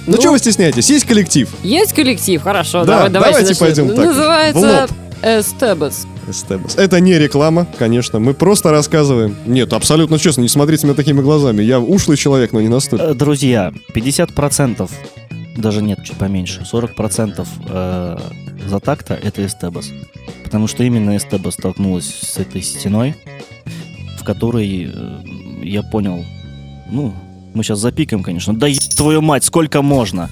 Э, 0.07 0.11
Ну, 0.11 0.17
чего 0.17 0.33
вы 0.33 0.39
стесняетесь? 0.39 0.89
Есть 0.89 1.05
коллектив. 1.05 1.49
Есть 1.63 1.93
коллектив, 1.93 2.41
хорошо. 2.41 2.85
Да, 2.85 3.09
давай, 3.09 3.09
давайте 3.09 3.53
давайте 3.53 3.55
пойдем 3.55 3.95
так, 3.95 4.05
Называется 4.05 4.87
Эстебас. 5.21 6.07
Стебус. 6.31 6.75
Это 6.75 6.99
не 6.99 7.17
реклама, 7.17 7.65
конечно. 7.79 8.19
Мы 8.19 8.33
просто 8.33 8.71
рассказываем. 8.71 9.35
Нет, 9.45 9.71
абсолютно 9.71 10.19
честно, 10.19 10.41
не 10.41 10.49
смотрите 10.49 10.85
меня 10.85 10.93
такими 10.95 11.21
глазами. 11.21 11.63
Я 11.63 11.79
ушлый 11.79 12.17
человек, 12.17 12.51
но 12.51 12.59
не 12.61 12.67
настолько. 12.67 13.05
Э, 13.05 13.13
Друзья, 13.13 13.71
50%, 13.93 14.89
даже 15.55 15.81
нет, 15.81 15.99
чуть 16.03 16.17
поменьше, 16.17 16.63
40% 16.71 17.47
э, 17.69 18.17
за 18.67 18.79
такта 18.79 19.13
это 19.13 19.45
Эстебас. 19.45 19.89
Потому 20.43 20.67
что 20.67 20.83
именно 20.83 21.15
Эстебас 21.15 21.53
столкнулась 21.53 22.13
с 22.13 22.37
этой 22.37 22.61
стеной, 22.61 23.15
в 24.19 24.23
которой 24.25 24.91
э, 24.93 25.17
я 25.63 25.81
понял, 25.81 26.25
ну, 26.91 27.13
мы 27.57 27.63
сейчас 27.63 27.79
запикаем, 27.79 28.23
конечно, 28.23 28.55
да 28.55 28.67
еб 28.67 28.79
твою 28.95 29.21
мать, 29.21 29.43
сколько 29.43 29.81
можно? 29.81 30.29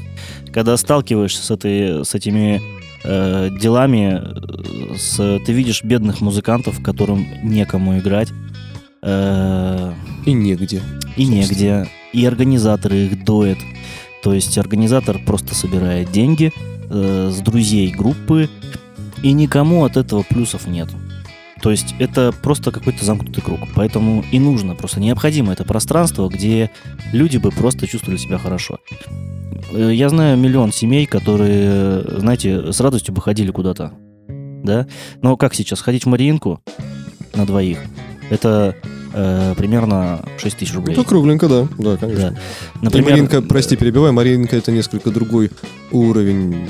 Когда 0.53 0.77
сталкиваешься 0.77 1.43
с, 1.43 1.51
этой, 1.51 2.05
с 2.05 2.13
этими 2.13 2.61
э, 3.03 3.49
делами, 3.59 4.21
э, 4.21 4.95
с, 4.97 5.39
ты 5.45 5.51
видишь 5.51 5.83
бедных 5.83 6.21
музыкантов, 6.21 6.81
которым 6.81 7.27
некому 7.43 7.97
играть, 7.97 8.29
э, 9.01 9.93
И 10.25 10.33
негде. 10.33 10.81
и 11.17 11.25
негде, 11.25 11.87
и 12.13 12.25
организаторы 12.25 12.95
их 12.97 13.25
доят. 13.25 13.57
То 14.23 14.33
есть 14.33 14.57
организатор 14.57 15.19
просто 15.25 15.55
собирает 15.55 16.11
деньги 16.11 16.53
э, 16.89 17.31
с 17.33 17.39
друзей 17.41 17.91
группы, 17.91 18.49
и 19.23 19.33
никому 19.33 19.83
от 19.83 19.97
этого 19.97 20.23
плюсов 20.23 20.67
нет. 20.67 20.89
То 21.65 21.71
есть 21.71 21.95
это 21.97 22.31
просто 22.31 22.71
какой-то 22.71 23.03
замкнутый 23.03 23.41
круг. 23.41 23.59
Поэтому 23.73 24.23
и 24.31 24.37
нужно, 24.37 24.75
просто 24.75 24.99
необходимо 24.99 25.51
это 25.51 25.63
пространство, 25.63 26.29
где 26.29 26.69
люди 27.11 27.37
бы 27.37 27.49
просто 27.49 27.87
чувствовали 27.87 28.19
себя 28.19 28.37
хорошо. 28.37 28.77
Э, 29.71 29.91
Я 29.91 30.09
знаю 30.09 30.37
миллион 30.37 30.71
семей, 30.71 31.07
которые, 31.07 32.19
знаете, 32.19 32.71
с 32.71 32.79
радостью 32.79 33.15
бы 33.15 33.21
ходили 33.23 33.49
куда-то. 33.49 33.93
Да? 34.63 34.85
Но 35.23 35.37
как 35.37 35.55
сейчас? 35.55 35.81
Ходить 35.81 36.03
в 36.03 36.07
Мариинку 36.07 36.61
на 37.33 37.47
двоих, 37.47 37.79
это 38.29 38.75
э, 39.15 39.53
примерно 39.57 40.23
6 40.37 40.57
тысяч 40.57 40.73
рублей. 40.73 40.95
Ну, 40.95 41.03
кругленько, 41.03 41.47
да. 41.47 41.67
Да, 41.77 41.97
конечно. 41.97 42.31
Да. 42.31 42.37
И 42.81 42.85
Например, 42.85 43.11
Маринка, 43.11 43.41
прости, 43.41 43.75
перебивай, 43.75 44.11
Маринка 44.11 44.55
это 44.57 44.71
несколько 44.71 45.09
другой 45.09 45.49
уровень 45.91 46.67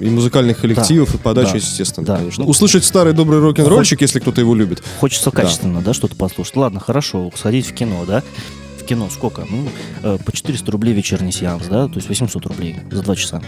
и 0.00 0.10
музыкальных 0.10 0.60
коллективов, 0.60 1.14
и 1.14 1.18
подачи, 1.18 1.52
да, 1.52 1.56
естественно, 1.56 2.06
да. 2.06 2.16
конечно. 2.18 2.44
Ну, 2.44 2.50
Услышать 2.50 2.84
старый 2.84 3.12
добрый 3.14 3.40
рок-н-ролльчик, 3.40 4.00
если 4.00 4.20
кто-то 4.20 4.40
его 4.40 4.54
любит. 4.54 4.82
Хочется 5.00 5.30
Да. 5.30 5.42
качественно, 5.42 5.80
да, 5.80 5.94
что-то 5.94 6.14
послушать. 6.16 6.56
Ладно, 6.56 6.80
хорошо, 6.80 7.30
сходить 7.34 7.66
в 7.66 7.74
кино, 7.74 8.04
да. 8.06 8.22
В 8.80 8.84
кино 8.84 9.08
сколько? 9.10 9.46
Ну, 9.50 9.68
э, 10.02 10.18
по 10.24 10.32
400 10.32 10.70
рублей 10.70 10.94
вечерний 10.94 11.32
сеанс, 11.32 11.64
да, 11.68 11.88
то 11.88 11.96
есть 11.96 12.08
800 12.08 12.46
рублей 12.46 12.76
за 12.90 13.02
2 13.02 13.16
часа. 13.16 13.42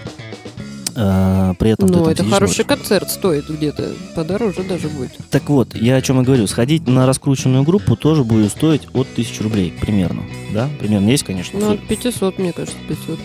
Э, 0.97 1.55
При 1.59 1.71
этом 1.71 1.89
ты 1.89 1.95
Ну, 1.97 2.07
это 2.09 2.25
хороший 2.25 2.55
смотришь. 2.57 2.79
концерт 2.79 3.11
стоит 3.11 3.49
где-то. 3.49 3.91
Подороже 4.15 4.63
даже 4.63 4.89
будет. 4.89 5.11
Так 5.31 5.49
вот, 5.49 5.75
я 5.75 5.97
о 5.97 6.03
чем 6.03 6.21
и 6.21 6.25
говорю. 6.25 6.47
Сходить 6.47 6.87
на 6.89 7.07
раскрученную 7.07 7.63
группу 7.65 7.97
тоже 7.97 8.25
будет 8.25 8.51
стоить 8.51 8.83
от 8.95 9.07
1000 9.13 9.43
рублей 9.43 9.73
примерно, 9.81 10.23
да? 10.53 10.69
Примерно 10.79 11.09
есть, 11.11 11.25
конечно. 11.25 11.59
Ну, 11.59 11.73
от 11.73 11.87
500, 11.87 12.39
мне 12.39 12.53
кажется, 12.53 12.77
500. 12.89 13.19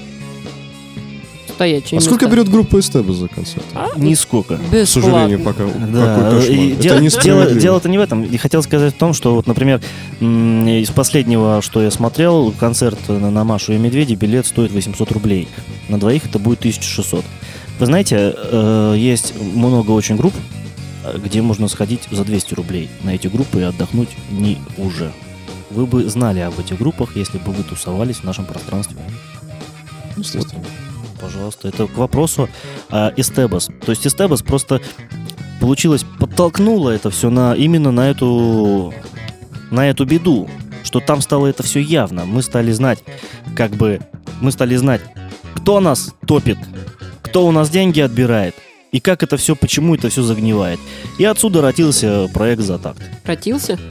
Стоячие 1.53 1.99
А 1.99 2.01
сколько 2.01 2.25
места. 2.25 2.35
берет 2.35 2.49
группа 2.51 2.79
Эстебас 2.81 3.15
за 3.15 3.29
концерт? 3.29 3.63
А? 3.73 3.87
Нисколько. 3.95 4.57
К 4.57 4.59
Бесплатно. 4.59 4.85
сожалению, 4.87 5.39
пока. 5.39 5.63
Да, 5.65 6.15
кошмар. 6.31 6.51
и 6.51 6.71
Это 6.73 6.81
дело, 6.81 7.01
дело, 7.23 7.51
дело-то 7.53 7.87
не 7.87 7.97
в 7.97 8.01
этом. 8.01 8.23
И 8.23 8.35
хотел 8.35 8.61
сказать 8.61 8.93
в 8.93 8.97
том, 8.97 9.13
что 9.13 9.33
вот, 9.35 9.47
например, 9.47 9.79
из 10.19 10.89
последнего, 10.89 11.61
что 11.61 11.81
я 11.81 11.91
смотрел, 11.91 12.51
концерт 12.59 12.99
на, 13.07 13.31
на 13.31 13.43
Машу 13.45 13.71
и 13.71 13.77
Медведи, 13.77 14.15
билет 14.15 14.45
стоит 14.45 14.73
800 14.73 15.09
рублей. 15.13 15.47
На 15.87 15.97
двоих 15.97 16.25
это 16.25 16.39
будет 16.39 16.59
1600. 16.59 17.23
Вы 17.79 17.85
знаете, 17.87 18.33
э, 18.35 18.95
есть 18.97 19.33
много 19.39 19.91
очень 19.91 20.15
групп, 20.15 20.33
э, 21.03 21.17
где 21.17 21.41
можно 21.41 21.67
сходить 21.67 22.07
за 22.09 22.23
200 22.23 22.53
рублей 22.53 22.89
на 23.03 23.11
эти 23.11 23.27
группы 23.27 23.59
и 23.59 23.63
отдохнуть 23.63 24.09
не 24.31 24.57
уже. 24.77 25.11
Вы 25.71 25.85
бы 25.85 26.07
знали 26.07 26.39
об 26.39 26.57
этих 26.57 26.77
группах, 26.77 27.15
если 27.15 27.37
бы 27.37 27.51
вы 27.51 27.63
тусовались 27.63 28.17
в 28.17 28.23
нашем 28.23 28.45
пространстве. 28.45 28.97
Естественно. 30.15 30.63
Пожалуйста, 31.19 31.67
это 31.67 31.87
к 31.87 31.97
вопросу 31.97 32.49
а, 32.89 33.11
Эстебас. 33.17 33.69
То 33.85 33.91
есть 33.91 34.05
Эстебас 34.05 34.41
просто 34.41 34.81
получилось, 35.59 36.05
подтолкнуло 36.19 36.91
это 36.91 37.09
все 37.09 37.29
на, 37.29 37.55
именно 37.55 37.91
на 37.91 38.09
эту, 38.09 38.93
на 39.71 39.89
эту 39.89 40.05
беду, 40.05 40.49
что 40.83 40.99
там 40.99 41.21
стало 41.21 41.47
это 41.47 41.63
все 41.63 41.79
явно. 41.79 42.25
Мы 42.25 42.41
стали 42.41 42.71
знать, 42.71 43.03
как 43.55 43.71
бы, 43.71 43.99
мы 44.39 44.51
стали 44.51 44.75
знать, 44.75 45.01
кто 45.55 45.79
нас 45.79 46.13
топит, 46.27 46.57
кто 47.35 47.45
у 47.45 47.51
нас 47.51 47.69
деньги 47.69 47.99
отбирает, 47.99 48.55
и 48.93 49.01
как 49.01 49.21
это 49.21 49.35
все, 49.35 49.57
почему 49.57 49.93
это 49.93 50.07
все 50.07 50.23
загнивает. 50.23 50.79
И 51.19 51.25
отсюда 51.25 51.61
родился 51.61 52.29
проект 52.33 52.61
«Затакт». 52.61 53.01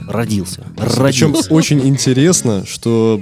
Родился. 0.07 0.63
Причем 0.75 1.27
Родился. 1.27 1.53
очень 1.53 1.87
интересно, 1.87 2.65
что 2.65 3.21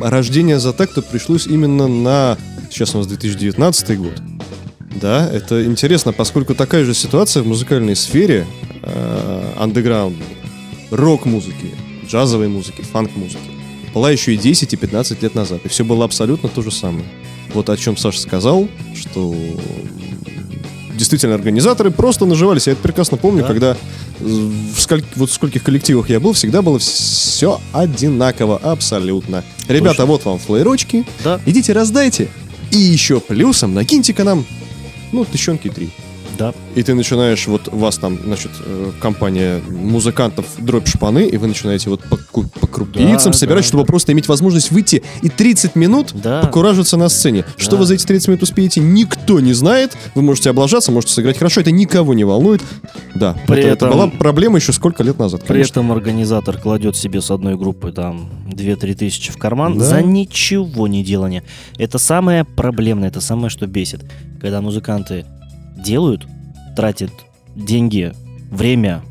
рождение 0.00 0.58
Затакта 0.58 1.02
пришлось 1.02 1.46
именно 1.46 1.88
на... 1.88 2.38
Сейчас 2.70 2.94
у 2.94 2.98
нас 2.98 3.06
2019 3.06 3.98
год. 3.98 4.14
Да, 4.98 5.28
это 5.30 5.62
интересно, 5.62 6.14
поскольку 6.14 6.54
такая 6.54 6.86
же 6.86 6.94
ситуация 6.94 7.42
в 7.42 7.46
музыкальной 7.46 7.96
сфере 7.96 8.46
э, 8.82 9.52
андеграундной, 9.58 10.24
рок-музыки, 10.90 11.74
джазовой 12.06 12.48
музыки, 12.48 12.80
фанк-музыки, 12.80 13.50
была 13.92 14.10
еще 14.10 14.32
и 14.32 14.38
10, 14.38 14.72
и 14.72 14.76
15 14.78 15.22
лет 15.22 15.34
назад. 15.34 15.60
И 15.64 15.68
все 15.68 15.84
было 15.84 16.06
абсолютно 16.06 16.48
то 16.48 16.62
же 16.62 16.70
самое. 16.70 17.04
Вот 17.54 17.68
о 17.70 17.76
чем 17.76 17.96
Саша 17.96 18.20
сказал, 18.20 18.68
что 18.94 19.34
действительно 20.96 21.34
организаторы 21.34 21.90
просто 21.90 22.26
наживались. 22.26 22.66
Я 22.66 22.72
это 22.74 22.82
прекрасно 22.82 23.16
помню, 23.16 23.42
Да. 23.42 23.48
когда 23.48 23.76
в 24.20 24.78
сколь- 24.80 25.04
вот 25.16 25.30
в 25.30 25.32
скольких 25.32 25.62
коллективах 25.62 26.10
я 26.10 26.18
был, 26.20 26.32
всегда 26.32 26.60
было 26.60 26.78
все 26.78 27.60
одинаково, 27.72 28.56
абсолютно. 28.58 29.44
Ребята, 29.68 30.06
вот 30.06 30.24
вам 30.24 30.38
флеерочки, 30.38 31.04
Да, 31.24 31.40
идите 31.46 31.72
раздайте. 31.72 32.28
И 32.72 32.78
еще 32.78 33.20
плюсом 33.20 33.74
накиньте-ка 33.74 34.24
нам, 34.24 34.44
ну, 35.12 35.24
тыщенки 35.24 35.68
три. 35.70 35.88
Да. 36.38 36.54
И 36.74 36.82
ты 36.82 36.94
начинаешь, 36.94 37.46
вот 37.46 37.68
у 37.72 37.76
вас 37.76 37.98
там, 37.98 38.18
значит, 38.24 38.50
э, 38.64 38.92
компания 39.00 39.60
музыкантов 39.68 40.46
дробь 40.58 40.86
шпаны, 40.86 41.26
и 41.26 41.36
вы 41.36 41.48
начинаете 41.48 41.90
вот 41.90 42.02
по, 42.04 42.16
по 42.16 42.66
крупицам 42.66 43.32
Да, 43.32 43.38
собирать, 43.38 43.64
да, 43.64 43.68
чтобы 43.68 43.84
просто 43.84 44.12
иметь 44.12 44.28
возможность 44.28 44.70
выйти 44.70 45.02
и 45.22 45.28
30 45.28 45.74
минут 45.76 46.10
Да. 46.14 46.40
покуражиться 46.42 46.96
на 46.96 47.08
сцене. 47.08 47.44
Что 47.56 47.72
Да. 47.72 47.76
вы 47.78 47.86
за 47.86 47.94
эти 47.94 48.04
30 48.06 48.28
минут 48.28 48.42
успеете, 48.42 48.80
никто 48.80 49.40
не 49.40 49.52
знает. 49.52 49.96
Вы 50.14 50.22
можете 50.22 50.50
облажаться, 50.50 50.92
можете 50.92 51.12
сыграть 51.14 51.36
хорошо, 51.38 51.60
это 51.60 51.70
никого 51.72 52.14
не 52.14 52.24
волнует. 52.24 52.62
Да, 53.14 53.36
При 53.46 53.58
это, 53.60 53.68
это 53.68 53.86
этом- 53.86 53.90
была 53.90 54.06
проблема 54.08 54.58
еще 54.58 54.72
сколько 54.72 55.02
лет 55.02 55.18
назад, 55.18 55.42
При 55.42 55.48
конечно. 55.48 55.72
этом 55.80 55.92
организатор 55.92 56.56
кладет 56.58 56.96
себе 56.96 57.20
с 57.20 57.30
одной 57.30 57.56
группы 57.56 57.90
там 57.92 58.30
2-3 58.46 58.94
тысячи 58.94 59.32
в 59.32 59.36
карман 59.38 59.78
Да. 59.78 59.84
за 59.84 60.02
ничего 60.02 60.86
не 60.86 61.02
делание. 61.02 61.42
Это 61.78 61.98
самое 61.98 62.44
проблемное, 62.44 63.08
это 63.08 63.20
самое, 63.20 63.50
что 63.50 63.66
бесит. 63.66 64.02
Когда 64.40 64.60
музыканты 64.60 65.26
делают, 65.78 66.26
тратят 66.76 67.10
деньги, 67.54 68.12
время 68.50 69.02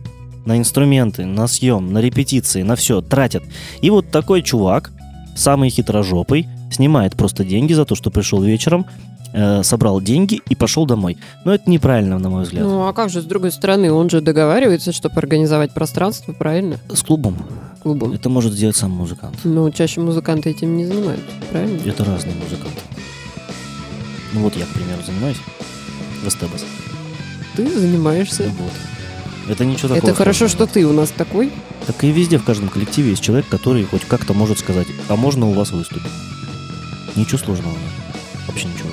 на 0.46 0.58
инструменты, 0.58 1.26
на 1.26 1.48
съем, 1.48 1.92
на 1.92 2.00
репетиции, 2.00 2.62
на 2.62 2.76
все, 2.76 3.02
тратят. 3.02 3.44
И 3.82 3.90
вот 3.90 4.10
такой 4.10 4.42
чувак, 4.42 4.92
самый 5.36 5.70
хитрожопый, 5.70 6.48
снимает 6.72 7.16
просто 7.16 7.44
деньги 7.44 7.74
за 7.74 7.86
то, 7.86 7.96
что 7.96 8.12
пришел 8.12 8.42
вечером, 8.42 8.86
э, 9.34 9.62
собрал 9.64 10.00
деньги 10.02 10.42
и 10.50 10.56
пошел 10.56 10.86
домой. 10.86 11.18
Но 11.44 11.54
это 11.54 11.70
неправильно, 11.70 12.18
на 12.18 12.30
мой 12.30 12.44
взгляд. 12.44 12.64
Ну, 12.64 12.88
а 12.88 12.94
как 12.94 13.10
же, 13.10 13.22
с 13.22 13.26
другой 13.26 13.52
стороны, 13.52 13.92
он 13.92 14.10
же 14.10 14.22
договаривается, 14.22 14.94
чтобы 14.94 15.16
организовать 15.18 15.74
пространство, 15.74 16.32
правильно? 16.34 16.78
С 16.90 17.04
клубом 17.04 17.38
Клубом. 17.84 18.14
это 18.14 18.30
может 18.30 18.54
сделать 18.54 18.76
сам 18.78 18.92
музыкант. 18.92 19.36
Но 19.44 19.70
чаще 19.70 20.00
музыканты 20.00 20.50
этим 20.50 20.78
не 20.78 20.86
занимаются, 20.86 21.26
правильно? 21.52 21.80
Это 21.86 22.06
разные 22.06 22.36
музыканты. 22.36 22.82
Ну 24.34 24.42
вот 24.42 24.56
я, 24.56 24.66
к 24.66 24.70
примеру, 24.70 25.02
занимаюсь 25.06 25.38
в 26.24 26.30
СТБС. 26.30 26.66
Ты 27.56 27.80
занимаешься. 27.80 28.52
Вот. 28.58 28.72
Это 29.50 29.66
ничего 29.66 29.90
такого. 29.90 30.10
Это 30.10 30.16
хорошо, 30.16 30.48
что 30.48 30.68
ты 30.68 30.86
у 30.86 30.94
нас 30.94 31.10
такой. 31.10 31.52
Так 31.86 32.04
и 32.04 32.12
везде, 32.12 32.38
в 32.38 32.44
каждом 32.44 32.70
коллективе 32.70 33.12
есть 33.12 33.24
человек, 33.24 33.48
который 33.48 33.84
хоть 33.86 34.04
как-то 34.04 34.34
может 34.34 34.60
сказать, 34.60 34.88
а 35.08 35.16
можно 35.16 35.48
у 35.48 35.54
вас 35.54 35.72
выступить? 35.72 36.12
Ничего 37.16 37.38
сложного 37.38 37.72
нет. 37.72 37.92
Вообще 38.48 38.68
ничего. 38.68 38.90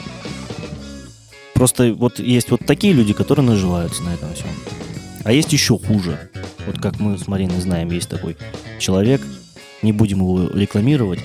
Просто 1.55 1.93
вот 1.95 2.19
есть 2.19 2.51
вот 2.51 2.65
такие 2.67 2.93
люди, 2.93 3.13
которые 3.13 3.47
наживаются 3.47 4.03
на 4.03 4.15
этом 4.15 4.33
всем. 4.35 4.49
А 5.25 5.33
есть 5.33 5.53
еще 5.53 5.79
хуже. 5.79 6.31
Вот 6.67 6.79
как 6.79 7.01
мы 7.01 7.19
с 7.19 7.27
Мариной 7.27 7.61
знаем, 7.61 7.91
есть 7.91 8.09
такой 8.09 8.37
человек, 8.79 9.21
не 9.83 9.93
будем 9.93 10.19
его 10.19 10.51
рекламировать. 10.51 11.21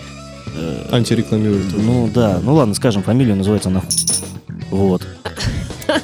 Э, 0.55 0.89
Антирекламирует. 0.91 1.75
Ну 1.75 2.09
да, 2.13 2.39
ну 2.41 2.53
ладно, 2.53 2.73
скажем, 2.73 3.03
фамилия 3.03 3.35
называется 3.35 3.69
нахуй. 3.69 3.89
Вот. 4.69 5.05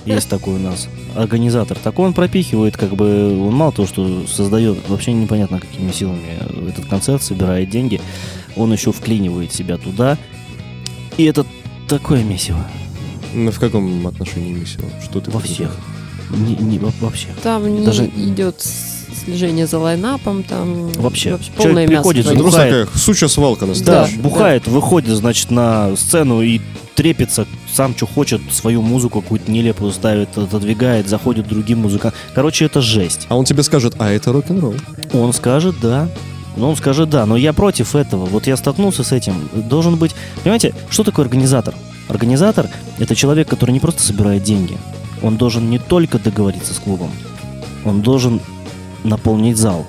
Есть 0.05 0.29
такой 0.29 0.55
у 0.55 0.59
нас 0.59 0.87
организатор. 1.15 1.77
Так 1.83 1.99
он 1.99 2.13
пропихивает, 2.13 2.77
как 2.77 2.95
бы, 2.95 3.39
он 3.47 3.53
мало 3.53 3.71
того, 3.71 3.87
что 3.87 4.25
создает 4.27 4.77
вообще 4.89 5.13
непонятно 5.13 5.59
какими 5.59 5.91
силами 5.91 6.37
этот 6.69 6.85
концерт, 6.85 7.21
собирает 7.23 7.69
деньги, 7.69 8.01
он 8.55 8.71
еще 8.71 8.91
вклинивает 8.91 9.53
себя 9.53 9.77
туда. 9.77 10.17
И 11.17 11.23
это 11.25 11.45
такое 11.87 12.23
месиво. 12.23 12.65
Ну, 13.33 13.51
в 13.51 13.59
каком 13.59 14.05
отношении 14.07 14.53
месиво? 14.53 14.85
Что 15.03 15.19
ты 15.21 15.31
Во 15.31 15.39
всех. 15.39 15.75
Не, 16.31 16.55
не, 16.55 16.79
во, 16.79 16.91
во 17.01 17.09
всех. 17.11 17.35
Там 17.43 17.67
не 17.73 17.85
Даже- 17.85 18.07
идет 18.07 18.65
слежение 19.25 19.67
за 19.67 19.79
лайнапом, 19.79 20.43
там 20.43 20.89
Вообще. 20.93 21.37
полное 21.57 21.85
Человек 21.85 21.89
мясо 21.89 22.09
приходит. 22.09 22.25
Ну, 22.25 22.31
просто 22.41 22.59
Бухает. 22.61 22.85
такая 22.87 22.99
суча 22.99 23.27
свалка 23.27 23.65
на 23.65 23.73
Да, 23.73 23.79
настоящая. 23.79 24.21
бухает, 24.21 24.67
выходит, 24.67 25.15
значит, 25.15 25.51
на 25.51 25.95
сцену 25.95 26.41
и 26.41 26.61
трепится, 26.95 27.45
сам 27.73 27.95
что 27.95 28.07
хочет, 28.07 28.41
свою 28.51 28.81
музыку 28.81 29.21
какую-то 29.21 29.51
нелепую 29.51 29.91
ставит, 29.91 30.37
отодвигает, 30.37 31.09
заходит 31.09 31.47
другим 31.47 31.79
музыкантам. 31.79 32.19
Короче, 32.33 32.65
это 32.65 32.81
жесть. 32.81 33.25
А 33.29 33.35
он 33.35 33.45
тебе 33.45 33.63
скажет, 33.63 33.95
а 33.99 34.09
это 34.09 34.31
рок-н-ролл. 34.31 34.75
Он 35.13 35.33
скажет 35.33 35.75
да. 35.81 36.07
Ну, 36.55 36.69
он 36.69 36.75
скажет 36.77 37.09
да, 37.09 37.25
но 37.25 37.35
я 37.35 37.51
против 37.51 37.95
этого. 37.95 38.25
Вот 38.25 38.47
я 38.47 38.55
столкнулся 38.55 39.03
с 39.03 39.11
этим. 39.11 39.49
Должен 39.53 39.97
быть... 39.97 40.15
Понимаете, 40.43 40.73
что 40.89 41.03
такое 41.03 41.25
организатор? 41.25 41.75
Организатор— 42.07 42.69
это 42.99 43.13
человек, 43.13 43.49
который 43.49 43.71
не 43.71 43.81
просто 43.81 44.01
собирает 44.03 44.43
деньги. 44.43 44.77
Он 45.21 45.35
должен 45.35 45.69
не 45.69 45.79
только 45.79 46.17
договориться 46.17 46.73
с 46.73 46.77
клубом. 46.77 47.11
Он 47.83 48.01
должен 48.01 48.39
наполнить 49.05 49.57
зал. 49.57 49.85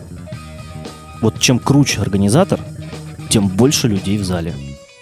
Вот 1.21 1.41
чем 1.41 1.59
круче 1.59 2.01
организатор, 2.01 2.61
тем 3.29 3.49
больше 3.49 3.89
людей 3.89 4.19
в 4.19 4.25
зале. 4.25 4.55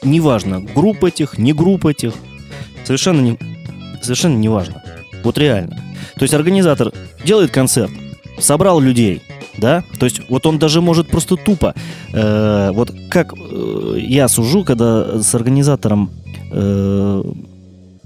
Неважно, 0.02 0.60
групп 0.60 1.04
этих, 1.04 1.38
не 1.38 1.52
групп 1.52 1.86
этих. 1.86 2.14
Совершенно 2.84 3.20
не, 3.20 3.38
совершенно 4.02 4.36
не 4.36 4.48
важно. 4.48 4.82
Вот 5.22 5.38
реально. 5.38 5.76
То 6.16 6.22
есть 6.22 6.34
организатор 6.34 6.92
делает 7.24 7.50
концерт, 7.50 7.90
собрал 8.38 8.80
людей, 8.80 9.22
да? 9.58 9.82
То 9.98 10.06
есть 10.06 10.20
вот 10.28 10.46
он 10.46 10.58
даже 10.58 10.80
может 10.80 11.08
просто 11.08 11.36
тупо, 11.36 11.74
э, 12.12 12.70
вот 12.72 12.92
как 13.10 13.34
э, 13.34 13.96
я 13.98 14.28
сужу, 14.28 14.64
когда 14.64 15.22
с 15.22 15.34
организатором 15.34 16.10
э, 16.52 17.22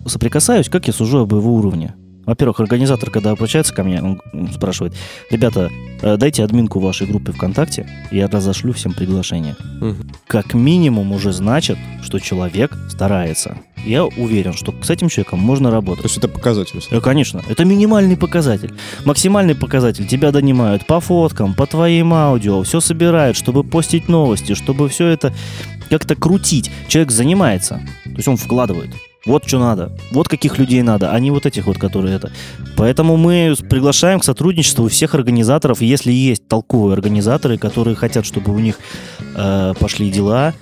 соприкасаюсь, 0.06 0.68
как 0.68 0.86
я 0.86 0.92
сужу 0.92 1.20
об 1.20 1.32
его 1.32 1.54
уровне. 1.54 1.94
Во-первых, 2.28 2.60
организатор, 2.60 3.10
когда 3.10 3.30
обращается 3.30 3.72
ко 3.72 3.82
мне, 3.82 4.02
он 4.02 4.20
спрашивает, 4.52 4.94
ребята, 5.30 5.70
э, 6.02 6.18
дайте 6.18 6.44
админку 6.44 6.78
вашей 6.78 7.06
группы 7.06 7.32
ВКонтакте, 7.32 7.88
и 8.10 8.18
я 8.18 8.28
разошлю 8.28 8.74
всем 8.74 8.92
приглашение. 8.92 9.56
Мгм. 9.80 10.10
Как 10.26 10.52
минимум 10.52 11.12
уже 11.12 11.32
значит, 11.32 11.78
что 12.02 12.18
человек 12.18 12.76
старается. 12.90 13.56
Я 13.82 14.04
уверен, 14.04 14.52
что 14.52 14.74
с 14.82 14.90
этим 14.90 15.08
человеком 15.08 15.38
можно 15.38 15.70
То 15.70 15.76
работать. 15.76 16.04
есть 16.04 16.18
это 16.18 16.28
показатель. 16.28 16.82
Э, 16.90 17.00
Конечно, 17.00 17.40
это 17.48 17.64
минимальный 17.64 18.18
показатель. 18.18 18.74
Максимальный 19.06 19.54
показатель. 19.54 20.06
Тебя 20.06 20.30
донимают 20.30 20.84
по 20.84 21.00
фоткам, 21.00 21.54
по 21.54 21.66
твоим 21.66 22.12
аудио, 22.12 22.62
все 22.62 22.80
собирают, 22.80 23.38
чтобы 23.38 23.64
постить 23.64 24.06
новости, 24.06 24.52
чтобы 24.54 24.90
все 24.90 25.06
это 25.06 25.32
как-то 25.88 26.14
крутить. 26.14 26.70
Человек 26.88 27.10
занимается, 27.10 27.80
то 28.04 28.10
есть 28.10 28.28
он 28.28 28.36
вкладывает. 28.36 28.90
Вот 29.28 29.46
что 29.46 29.58
надо, 29.58 29.92
вот 30.10 30.26
каких 30.26 30.56
людей 30.58 30.80
надо, 30.80 31.12
а 31.12 31.20
не 31.20 31.30
вот 31.30 31.44
этих 31.44 31.66
вот, 31.66 31.76
которые 31.76 32.16
это. 32.16 32.32
Поэтому 32.78 33.18
мы 33.18 33.54
приглашаем 33.68 34.20
к 34.20 34.24
сотрудничеству 34.24 34.88
всех 34.88 35.14
организаторов. 35.14 35.82
Если 35.82 36.10
есть 36.12 36.48
толковые 36.48 36.94
организаторы, 36.94 37.58
которые 37.58 37.94
хотят, 37.94 38.24
чтобы 38.24 38.54
у 38.54 38.58
них 38.58 38.78
э, 39.36 39.74
пошли 39.78 40.10
дела, 40.10 40.54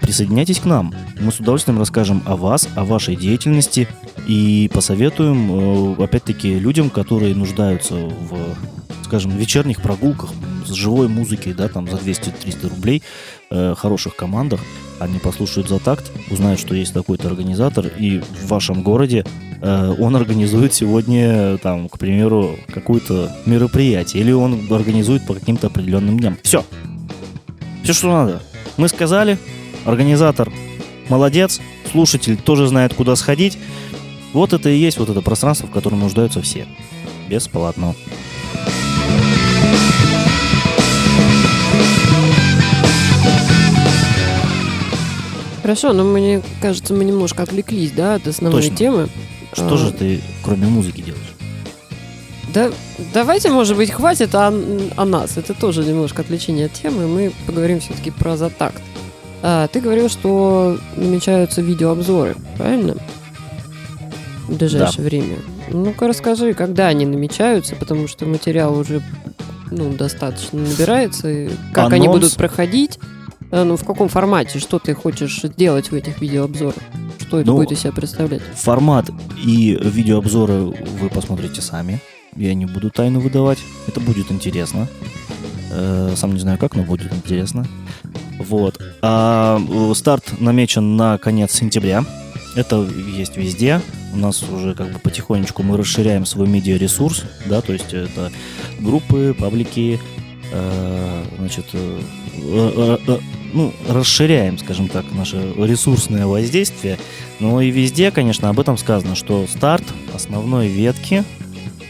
присоединяйтесь 0.00 0.58
к 0.60 0.64
нам. 0.64 0.94
Мы 1.20 1.32
с 1.32 1.40
удовольствием 1.40 1.78
расскажем 1.78 2.22
о 2.26 2.36
вас, 2.36 2.68
о 2.76 2.84
вашей 2.84 3.16
деятельности 3.16 3.88
и 4.26 4.70
посоветуем, 4.72 5.96
э, 5.98 6.04
опять-таки, 6.04 6.58
людям, 6.58 6.90
которые 6.90 7.34
нуждаются 7.34 7.94
в, 7.94 8.56
скажем, 9.04 9.36
вечерних 9.36 9.82
прогулках 9.82 10.30
с 10.66 10.72
живой 10.72 11.08
музыкой, 11.08 11.52
да, 11.52 11.68
там 11.68 11.88
за 11.88 11.96
200-300 11.96 12.68
рублей, 12.68 13.02
э, 13.50 13.74
хороших 13.76 14.16
командах. 14.16 14.60
Они 14.98 15.18
послушают 15.18 15.68
за 15.68 15.78
такт, 15.78 16.10
узнают, 16.30 16.60
что 16.60 16.74
есть 16.74 16.92
такой-то 16.92 17.28
организатор, 17.28 17.86
и 17.86 18.18
в 18.20 18.48
вашем 18.48 18.82
городе 18.82 19.24
э, 19.60 19.94
он 19.98 20.14
организует 20.14 20.74
сегодня, 20.74 21.58
там, 21.58 21.88
к 21.88 21.98
примеру, 21.98 22.56
какое-то 22.72 23.34
мероприятие, 23.46 24.22
или 24.22 24.32
он 24.32 24.70
организует 24.70 25.26
по 25.26 25.34
каким-то 25.34 25.68
определенным 25.68 26.20
дням. 26.20 26.38
Все. 26.42 26.64
Все, 27.82 27.92
что 27.94 28.08
надо. 28.08 28.42
Мы 28.76 28.88
сказали, 28.88 29.38
организатор 29.84 30.50
молодец, 31.08 31.60
слушатель 31.90 32.36
тоже 32.36 32.66
знает, 32.66 32.94
куда 32.94 33.16
сходить. 33.16 33.58
Вот 34.32 34.52
это 34.52 34.68
и 34.68 34.78
есть 34.78 34.98
вот 34.98 35.08
это 35.08 35.20
пространство, 35.22 35.66
в 35.66 35.70
котором 35.72 36.00
нуждаются 36.00 36.40
все. 36.40 36.66
Бесплатно. 37.28 37.94
Хорошо, 45.62 45.92
но 45.92 46.04
мне 46.04 46.42
кажется, 46.60 46.94
мы 46.94 47.04
немножко 47.04 47.42
отвлеклись, 47.42 47.92
да, 47.92 48.14
от 48.14 48.26
основной 48.26 48.62
Точно. 48.62 48.76
темы. 48.76 49.08
Что 49.52 49.74
А, 49.74 49.76
же 49.76 49.92
ты, 49.92 50.20
кроме 50.42 50.66
музыки, 50.66 51.00
делаешь? 51.02 51.34
Да, 52.54 52.70
давайте, 53.14 53.50
может 53.50 53.76
быть, 53.76 53.90
хватит 53.90 54.34
о, 54.34 54.48
о 54.96 55.04
нас. 55.04 55.36
Это 55.36 55.54
тоже 55.54 55.84
немножко 55.84 56.22
отвлечение 56.22 56.66
от 56.66 56.72
темы. 56.72 57.06
Мы 57.06 57.32
поговорим 57.46 57.78
все-таки 57.80 58.10
про 58.10 58.36
затакт. 58.36 58.82
А, 59.42 59.68
ты 59.68 59.80
говорил, 59.80 60.08
что 60.08 60.78
намечаются 60.96 61.62
видеообзоры, 61.62 62.36
правильно? 62.58 62.96
В 64.48 64.56
ближайшее 64.56 65.04
время. 65.04 65.36
Ну-ка 65.70 66.08
расскажи, 66.08 66.52
когда 66.54 66.88
они 66.88 67.06
намечаются, 67.06 67.76
потому 67.76 68.08
что 68.08 68.26
материал 68.26 68.76
уже 68.76 69.02
ну, 69.70 69.92
достаточно 69.92 70.60
набирается. 70.60 71.28
и 71.30 71.50
Как 71.72 71.92
они 71.92 72.06
Анонс. 72.06 72.22
будут 72.22 72.36
проходить? 72.36 72.98
А, 73.52 73.64
Ну, 73.64 73.76
в 73.76 73.84
каком 73.84 74.08
формате? 74.08 74.58
Что 74.58 74.78
ты 74.78 74.94
хочешь 74.94 75.40
сделать 75.42 75.90
в 75.90 75.94
этих 75.94 76.20
видеообзорах? 76.20 76.74
Что 77.18 77.38
это 77.38 77.48
Ну, 77.50 77.56
будет 77.56 77.72
из 77.72 77.80
себя 77.80 77.92
представлять? 77.92 78.42
Формат 78.56 79.10
и 79.42 79.78
видеообзоры 79.80 80.54
вы 80.64 81.08
посмотрите 81.08 81.60
сами. 81.62 82.00
Я 82.36 82.52
не 82.54 82.66
буду 82.66 82.90
тайну 82.90 83.20
выдавать. 83.20 83.58
Это 83.86 84.00
будет 84.00 84.30
интересно. 84.32 84.88
Э, 85.72 86.12
Сам 86.16 86.34
не 86.34 86.40
знаю 86.40 86.58
как, 86.58 86.74
но 86.74 86.82
будет 86.82 87.12
интересно. 87.12 87.64
Вот. 88.38 88.80
А 89.02 89.58
э, 89.58 89.94
старт 89.94 90.40
намечен 90.40 90.96
на 90.96 91.18
конец 91.18 91.52
сентября. 91.52 92.04
Это 92.56 92.86
есть 93.16 93.36
везде. 93.36 93.80
У 94.12 94.16
нас 94.16 94.42
уже 94.42 94.74
как 94.74 94.92
бы 94.92 94.98
потихонечку 94.98 95.62
мы 95.62 95.76
расширяем 95.76 96.26
свой 96.26 96.48
медиаресурс, 96.48 97.24
да, 97.46 97.60
то 97.60 97.72
есть 97.72 97.94
это 97.94 98.32
группы, 98.80 99.36
паблики, 99.38 100.00
э, 100.52 101.24
значит, 101.38 101.66
э, 101.72 102.00
э, 102.34 102.98
э, 103.06 103.18
ну, 103.52 103.72
расширяем, 103.88 104.58
скажем 104.58 104.88
так, 104.88 105.04
наше 105.12 105.36
ресурсное 105.56 106.26
воздействие. 106.26 106.98
Но 107.38 107.60
и 107.60 107.70
везде, 107.70 108.10
конечно, 108.10 108.48
об 108.48 108.58
этом 108.58 108.76
сказано, 108.76 109.14
что 109.14 109.46
старт 109.46 109.84
основной 110.12 110.68
ветки, 110.68 111.24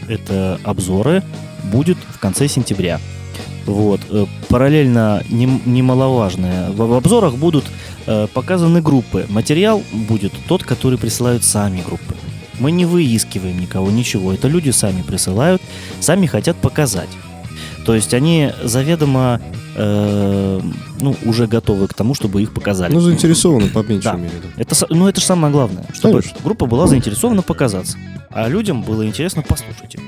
это 0.09 0.61
обзоры, 0.63 1.23
будет 1.65 1.99
в 2.15 2.19
конце 2.19 2.49
сентября. 2.49 3.01
Вот. 3.67 4.01
э, 4.11 4.27
Параллельно 4.49 5.23
нем- 5.31 5.63
немаловажное. 5.67 6.71
В 6.71 6.93
обзорах 6.95 7.35
будут 7.37 7.65
э, 8.07 8.27
показаны 8.33 8.81
группы. 8.83 9.27
Материал 9.29 9.83
будет 9.93 10.33
тот, 10.49 10.65
который 10.65 10.99
присылают 10.99 11.45
сами 11.45 11.83
группы. 11.87 12.15
Мы 12.59 12.73
не 12.73 12.85
выискиваем 12.85 13.59
никого, 13.61 13.91
ничего. 13.91 14.33
Это 14.33 14.49
люди 14.49 14.71
сами 14.71 15.03
присылают, 15.03 15.63
сами 16.01 16.27
хотят 16.27 16.57
показать. 16.57 17.09
То 17.87 17.95
есть 17.95 18.13
они 18.13 18.53
заведомо 18.63 19.41
э, 19.77 20.61
ну, 21.01 21.17
уже 21.25 21.47
готовы 21.47 21.89
к 21.89 21.95
тому, 21.95 22.15
чтобы 22.15 22.43
их 22.43 22.53
показали. 22.53 22.93
Ну, 22.93 23.01
заинтересованы, 23.01 23.69
по 23.69 23.79
меньшей 23.79 24.05
Да. 24.05 24.15
мере. 24.15 24.33
да. 24.43 24.63
Это, 24.63 24.75
ну, 24.91 25.09
это 25.09 25.21
же 25.21 25.27
самое 25.27 25.53
главное, 25.53 25.87
чтобы 25.95 26.21
Конечно. 26.21 26.39
группа 26.45 26.67
была 26.67 26.87
заинтересована 26.87 27.41
показаться, 27.43 27.97
а 28.31 28.49
людям 28.49 28.83
было 28.83 29.07
интересно 29.07 29.43
послушать 29.43 29.95
их. 29.95 30.01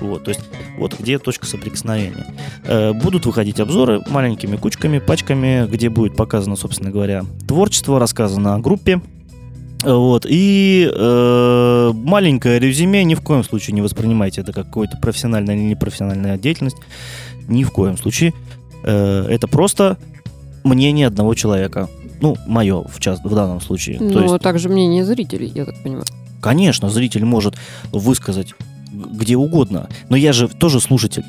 Вот, 0.00 0.24
то 0.24 0.30
есть, 0.30 0.42
вот 0.78 0.94
где 0.98 1.18
точка 1.18 1.46
соприкосновения. 1.46 2.26
Э, 2.64 2.92
будут 2.92 3.26
выходить 3.26 3.60
обзоры 3.60 4.00
маленькими 4.08 4.56
кучками, 4.56 4.98
пачками, 4.98 5.66
где 5.66 5.88
будет 5.88 6.16
показано, 6.16 6.56
собственно 6.56 6.90
говоря, 6.90 7.24
творчество, 7.46 7.98
рассказано 7.98 8.54
о 8.54 8.58
группе. 8.58 9.00
Э, 9.84 9.92
Вот, 9.92 10.26
и 10.28 10.90
э, 10.92 11.92
маленькое 11.94 12.58
резюме, 12.58 13.04
ни 13.04 13.14
в 13.14 13.20
коем 13.20 13.44
случае 13.44 13.74
не 13.74 13.82
воспринимайте 13.82 14.40
это 14.40 14.52
как 14.52 14.66
какой-то 14.66 14.96
профессиональная 14.98 15.56
или 15.56 15.62
непрофессиональная 15.62 16.38
деятельность. 16.38 16.76
Ни 17.48 17.64
в 17.64 17.70
коем 17.70 17.96
случае. 17.96 18.34
Э, 18.84 19.26
это 19.28 19.48
просто 19.48 19.96
мнение 20.64 21.06
одного 21.06 21.34
человека. 21.34 21.88
Ну, 22.20 22.36
мое, 22.46 22.82
в, 22.82 23.00
час, 23.00 23.20
в 23.22 23.34
данном 23.34 23.60
случае. 23.60 23.98
Ну, 24.00 24.12
То 24.12 24.22
есть, 24.22 24.38
также 24.40 24.68
мнение 24.68 25.04
зрителей, 25.04 25.50
я 25.54 25.64
так 25.64 25.82
понимаю. 25.82 26.04
Конечно, 26.40 26.88
зритель 26.88 27.24
может 27.24 27.54
высказать 27.92 28.54
где 28.92 29.36
угодно, 29.36 29.88
но 30.08 30.16
я 30.16 30.32
же 30.32 30.48
тоже 30.48 30.80
слушатель. 30.80 31.24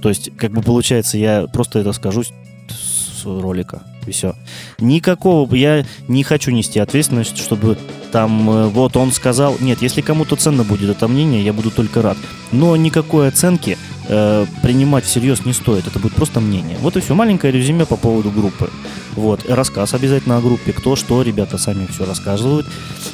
То 0.00 0.08
есть, 0.08 0.30
как 0.36 0.52
бы 0.52 0.62
получается, 0.62 1.16
я 1.16 1.46
просто 1.52 1.78
это 1.78 1.92
скажу 1.92 2.24
с 2.24 3.24
ролика, 3.24 3.82
и 4.06 4.10
все. 4.10 4.34
Никакого, 4.78 5.54
я 5.54 5.84
не 6.08 6.24
хочу 6.24 6.50
нести 6.50 6.80
ответственность, 6.80 7.38
чтобы 7.38 7.78
там, 8.10 8.50
э, 8.50 8.66
вот 8.66 8.96
он 8.96 9.12
сказал, 9.12 9.56
нет, 9.60 9.80
если 9.80 10.00
кому-то 10.00 10.36
ценно 10.36 10.64
будет 10.64 10.90
это 10.90 11.08
мнение, 11.08 11.44
я 11.44 11.52
буду 11.52 11.70
только 11.70 12.02
рад. 12.02 12.18
Но 12.50 12.76
никакой 12.76 13.28
оценки 13.28 13.78
э, 14.08 14.46
принимать 14.62 15.04
всерьез 15.04 15.44
не 15.44 15.52
стоит, 15.52 15.86
это 15.86 15.98
будет 15.98 16.14
просто 16.14 16.40
мнение. 16.40 16.76
Вот 16.80 16.96
и 16.96 17.00
все, 17.00 17.14
маленькое 17.14 17.52
резюме 17.52 17.86
по 17.86 17.96
поводу 17.96 18.30
группы. 18.30 18.70
Вот, 19.14 19.48
рассказ 19.48 19.94
обязательно 19.94 20.38
о 20.38 20.40
группе, 20.40 20.72
кто 20.72 20.96
что, 20.96 21.22
ребята 21.22 21.58
сами 21.58 21.86
все 21.86 22.04
рассказывают, 22.04 22.66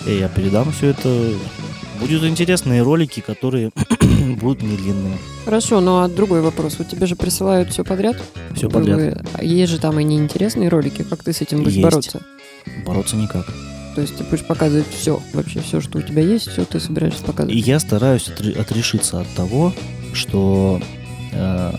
и 0.06 0.14
я 0.14 0.28
передам 0.28 0.72
все 0.72 0.88
это. 0.88 1.32
Будут 2.00 2.24
интересные 2.24 2.82
ролики, 2.82 3.20
которые 3.20 3.70
будут 4.40 4.62
не 4.62 4.76
длинные. 4.76 5.18
Хорошо, 5.44 5.80
ну 5.80 5.98
а 5.98 6.08
другой 6.08 6.40
вопрос. 6.42 6.78
У 6.78 6.84
тебя 6.84 7.06
же 7.06 7.16
присылают 7.16 7.70
все 7.70 7.84
подряд? 7.84 8.16
Все 8.54 8.68
подряд. 8.70 9.26
А 9.34 9.42
Есть 9.44 9.72
же 9.72 9.78
там 9.78 9.98
и 9.98 10.04
неинтересные 10.04 10.68
ролики. 10.68 11.02
Как 11.02 11.22
ты 11.24 11.32
с 11.32 11.40
этим 11.40 11.58
будешь 11.58 11.74
Есть. 11.74 11.82
бороться? 11.84 12.22
Бороться 12.86 13.16
никак. 13.16 13.46
То 13.94 14.02
есть 14.02 14.16
ты 14.16 14.22
будешь 14.24 14.44
показывать 14.44 14.86
все, 14.90 15.20
вообще 15.32 15.60
все, 15.60 15.80
что 15.80 15.98
у 15.98 16.02
тебя 16.02 16.22
есть, 16.22 16.48
все 16.48 16.64
ты 16.64 16.78
собираешься 16.78 17.22
И 17.22 17.26
показывать. 17.26 17.66
я 17.66 17.80
стараюсь 17.80 18.28
отре- 18.28 18.56
отрешиться 18.56 19.20
от 19.20 19.28
того, 19.34 19.72
что, 20.12 20.80
э, 21.32 21.72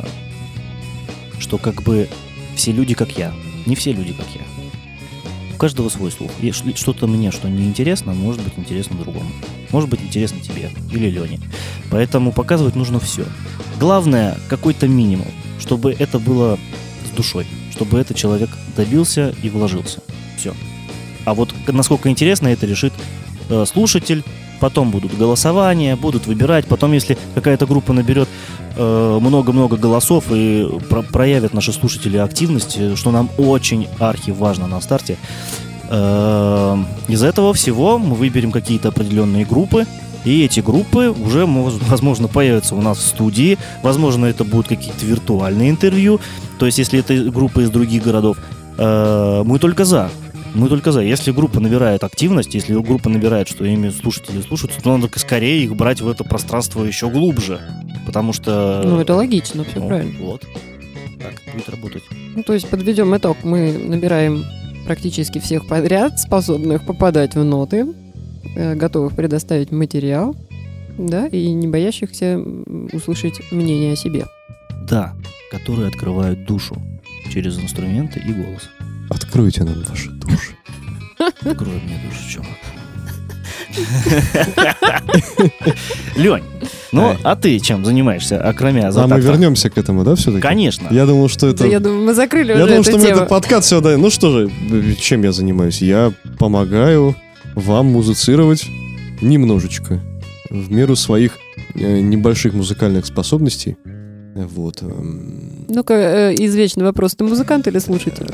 что 1.40 1.58
как 1.58 1.82
бы 1.84 2.10
все 2.56 2.74
люди 2.74 2.94
как 2.94 3.18
я. 3.18 3.32
Не 3.66 3.76
все 3.76 3.94
люди 3.94 4.12
как 4.12 4.26
я. 4.36 4.42
Каждого 5.60 5.90
свой 5.90 6.10
слух. 6.10 6.32
И 6.40 6.52
что-то 6.54 7.06
мне, 7.06 7.32
что 7.32 7.50
неинтересно, 7.50 8.14
может 8.14 8.42
быть 8.42 8.54
интересно 8.56 8.98
другому. 8.98 9.30
Может 9.72 9.90
быть 9.90 10.02
интересно 10.02 10.40
тебе 10.40 10.72
или 10.90 11.10
Лене. 11.10 11.42
Поэтому 11.92 12.32
показывать 12.32 12.76
нужно 12.76 13.02
все. 13.02 13.26
Главное, 13.78 14.38
какой-то 14.48 14.88
минимум, 14.88 15.28
чтобы 15.60 15.92
это 15.92 16.18
было 16.18 16.58
с 17.06 17.16
душой. 17.16 17.46
Чтобы 17.72 18.00
этот 18.00 18.16
человек 18.16 18.50
добился 18.78 19.36
и 19.44 19.50
вложился. 19.50 20.02
Все. 20.38 20.54
А 21.26 21.34
вот 21.34 21.54
насколько 21.68 22.10
интересно 22.10 22.48
это 22.48 22.66
решит 22.66 22.94
э, 23.50 23.66
слушатель, 23.66 24.24
потом 24.60 24.92
будут 24.92 25.18
голосования, 25.18 25.96
будут 25.96 26.28
выбирать, 26.28 26.66
потом, 26.66 26.94
если 26.94 27.18
какая-то 27.36 27.66
группа 27.66 27.94
наберет 27.94 28.28
э, 28.76 29.20
много-много 29.22 29.78
голосов 29.78 30.26
и 30.32 30.68
про- 30.90 31.02
проявят 31.02 31.54
наши 31.54 31.74
слушатели 31.74 32.18
активность, 32.18 32.78
э, 32.80 32.96
что 32.96 33.12
нам 33.12 33.30
очень 33.38 33.88
архи 34.00 34.32
важно 34.32 34.68
на 34.68 34.82
старте, 34.82 35.18
э, 35.90 36.78
из 37.08 37.24
этого 37.24 37.54
всего 37.54 37.98
мы 37.98 38.16
выберем 38.16 38.52
какие-то 38.52 38.90
определенные 38.90 39.46
группы, 39.46 39.86
и 40.26 40.44
эти 40.44 40.60
группы 40.60 41.10
уже, 41.10 41.44
мож- 41.46 41.82
возможно, 41.90 42.28
появятся 42.28 42.76
у 42.76 42.82
нас 42.82 42.98
в 42.98 43.08
студии, 43.08 43.58
возможно, 43.84 44.26
это 44.26 44.44
будут 44.44 44.68
какие-то 44.68 45.06
виртуальные 45.06 45.70
интервью, 45.70 46.20
то 46.60 46.66
есть, 46.66 46.78
если 46.78 47.00
это 47.00 47.16
группа 47.32 47.62
из 47.62 47.70
других 47.70 48.04
городов, 48.04 48.38
мы 48.78 49.60
только 49.60 49.84
за. 49.84 50.10
Мы 50.54 50.68
только 50.68 50.92
за. 50.92 51.02
Если 51.02 51.32
группа 51.32 51.60
набирает 51.60 52.04
активность, 52.04 52.54
если 52.54 52.74
группа 52.74 53.10
набирает, 53.10 53.48
что 53.48 53.66
ими 53.66 53.90
слушатели 53.90 54.42
слушают, 54.42 54.74
то 54.82 54.98
надо 54.98 55.20
скорее 55.20 55.64
их 55.64 55.76
брать 55.76 56.02
в 56.02 56.08
это 56.08 56.24
пространство 56.24 56.84
еще 56.84 57.10
глубже. 57.10 57.60
Потому 58.06 58.34
что... 58.34 58.82
Ну, 58.86 59.00
это 59.00 59.14
логично, 59.16 59.64
все 59.64 59.80
Ну, 59.80 59.88
правильно. 59.88 60.20
Вот. 60.20 60.46
Так 61.20 61.54
будет 61.54 61.70
работать. 61.70 62.04
Ну, 62.36 62.44
то 62.44 62.54
есть 62.54 62.68
подведем 62.68 63.16
итог. 63.16 63.38
Мы 63.44 63.74
набираем 63.74 64.44
практически 64.86 65.40
всех 65.40 65.68
подряд, 65.68 66.20
способных 66.20 66.86
попадать 66.86 67.36
в 67.36 67.44
ноты, 67.44 67.94
э, 68.56 68.76
готовых 68.76 69.16
предоставить 69.16 69.72
материал, 69.72 70.36
да, 70.98 71.28
и 71.28 71.52
не 71.52 71.68
боящихся 71.68 72.40
услышать 72.92 73.40
мнение 73.52 73.94
о 73.94 73.96
себе. 73.96 74.26
Да, 74.90 75.14
которые 75.52 75.90
открывают 75.90 76.46
душу 76.46 76.76
через 77.32 77.60
инструменты 77.60 78.20
и 78.20 78.34
голос. 78.34 78.70
Откройте 79.10 79.64
нам 79.64 79.84
ваши 79.90 80.10
души. 80.10 80.56
Открой 81.20 81.82
мне 81.82 82.00
душу, 82.06 82.30
чувак. 82.30 82.50
Лень, 86.16 86.44
ну 86.92 87.16
а 87.24 87.36
ты 87.36 87.60
чем 87.60 87.86
занимаешься, 87.86 88.42
окромя 88.42 88.90
А 88.94 89.08
мы 89.08 89.20
вернемся 89.20 89.70
к 89.70 89.78
этому, 89.78 90.04
да, 90.04 90.16
все-таки? 90.16 90.42
Конечно. 90.42 90.88
Я 90.92 91.06
думал, 91.06 91.30
что 91.30 91.48
это... 91.48 91.68
Я 91.68 91.80
думаю, 91.80 92.06
мы 92.06 92.14
закрыли 92.14 92.54
Я 92.54 92.66
думал, 92.66 92.84
что 92.84 92.98
мы 92.98 93.06
этот 93.06 93.30
подкаст 93.30 93.68
все 93.68 93.82
да. 93.82 93.98
Ну 93.98 94.10
что 94.10 94.32
же, 94.32 94.52
э, 94.72 94.94
чем 95.00 95.24
я 95.24 95.32
занимаюсь? 95.32 95.82
Я 95.82 96.14
помогаю 96.38 97.16
вам 97.56 97.88
музицировать 97.88 98.66
немножечко. 99.22 100.00
В 100.50 100.72
меру 100.72 100.96
своих 100.96 101.38
э, 101.76 102.00
небольших 102.00 102.54
музыкальных 102.54 103.06
способностей. 103.06 103.78
Э, 104.36 104.46
Вот. 104.46 104.82
эм, 104.82 105.66
Ну-ка, 105.70 105.94
э, 105.94 106.36
извечный 106.36 106.86
вопрос. 106.86 107.16
Ты 107.16 107.24
музыкант 107.24 107.68
или 107.68 107.80
слушатель? 107.80 108.28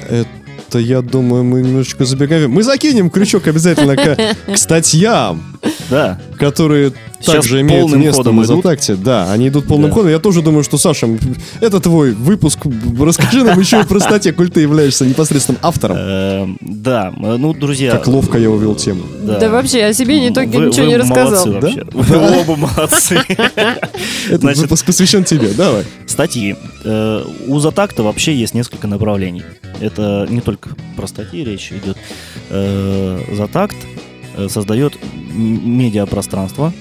Это, 0.75 0.79
я 0.83 1.01
думаю, 1.01 1.45
мы 1.45 1.61
немножечко 1.61 2.03
забегаем. 2.03 2.51
Мы 2.51 2.61
закинем 2.61 3.09
крючок 3.09 3.47
обязательно 3.47 3.95
к, 3.95 4.17
к 4.53 4.57
статьям, 4.57 5.41
Да. 5.89 6.19
которые 6.37 6.91
также 7.25 7.61
имеют 7.61 7.91
место 7.93 8.31
на. 8.31 8.45
Затакте. 8.45 8.95
Да, 8.95 9.31
они 9.31 9.47
идут 9.49 9.65
полным 9.65 9.89
Да. 9.89 9.95
ходом. 9.95 10.11
Я 10.11 10.19
тоже 10.19 10.41
думаю, 10.41 10.63
что, 10.63 10.77
Саша, 10.77 11.07
это 11.61 11.79
твой 11.79 12.13
выпуск. 12.13 12.59
Расскажи 12.99 13.43
нам 13.43 13.59
еще 13.59 13.81
и 13.81 13.83
про 13.83 13.99
статье, 13.99 14.33
коль 14.33 14.49
ты 14.49 14.61
являешься 14.61 15.05
непосредственным 15.05 15.59
автором. 15.63 15.97
Эм, 15.97 16.57
Да, 16.61 17.13
э, 17.17 17.37
ну, 17.37 17.53
друзья... 17.53 17.91
Как 17.91 18.07
ловко 18.07 18.37
я 18.37 18.49
увел 18.49 18.75
тему. 18.75 19.03
Да, 19.23 19.49
вообще 19.49 19.85
о 19.85 19.93
себе 19.93 20.19
не 20.19 20.31
только 20.31 20.57
ничего 20.57 20.85
не 20.85 20.97
рассказал. 20.97 21.47
молодцы 21.47 21.83
вообще. 21.83 21.85
Вы 21.91 22.39
оба 22.41 22.55
молодцы. 22.55 23.19
Этот 24.29 24.57
выпуск 24.57 24.85
посвящен 24.85 25.23
тебе. 25.23 25.49
Давай. 25.49 25.83
Статьи. 26.05 26.55
Э, 26.83 27.23
У 27.47 27.59
Затакта 27.59 28.03
вообще 28.03 28.35
есть 28.35 28.53
несколько 28.53 28.87
направлений. 28.87 29.43
Это 29.79 30.27
не 30.29 30.41
только 30.41 30.69
про 30.95 31.07
статьи 31.07 31.43
речь 31.43 31.71
идет. 31.71 31.97
Э, 32.49 33.19
Затакт 33.35 33.75
создает 34.49 34.93
медиапространство. 35.33 36.73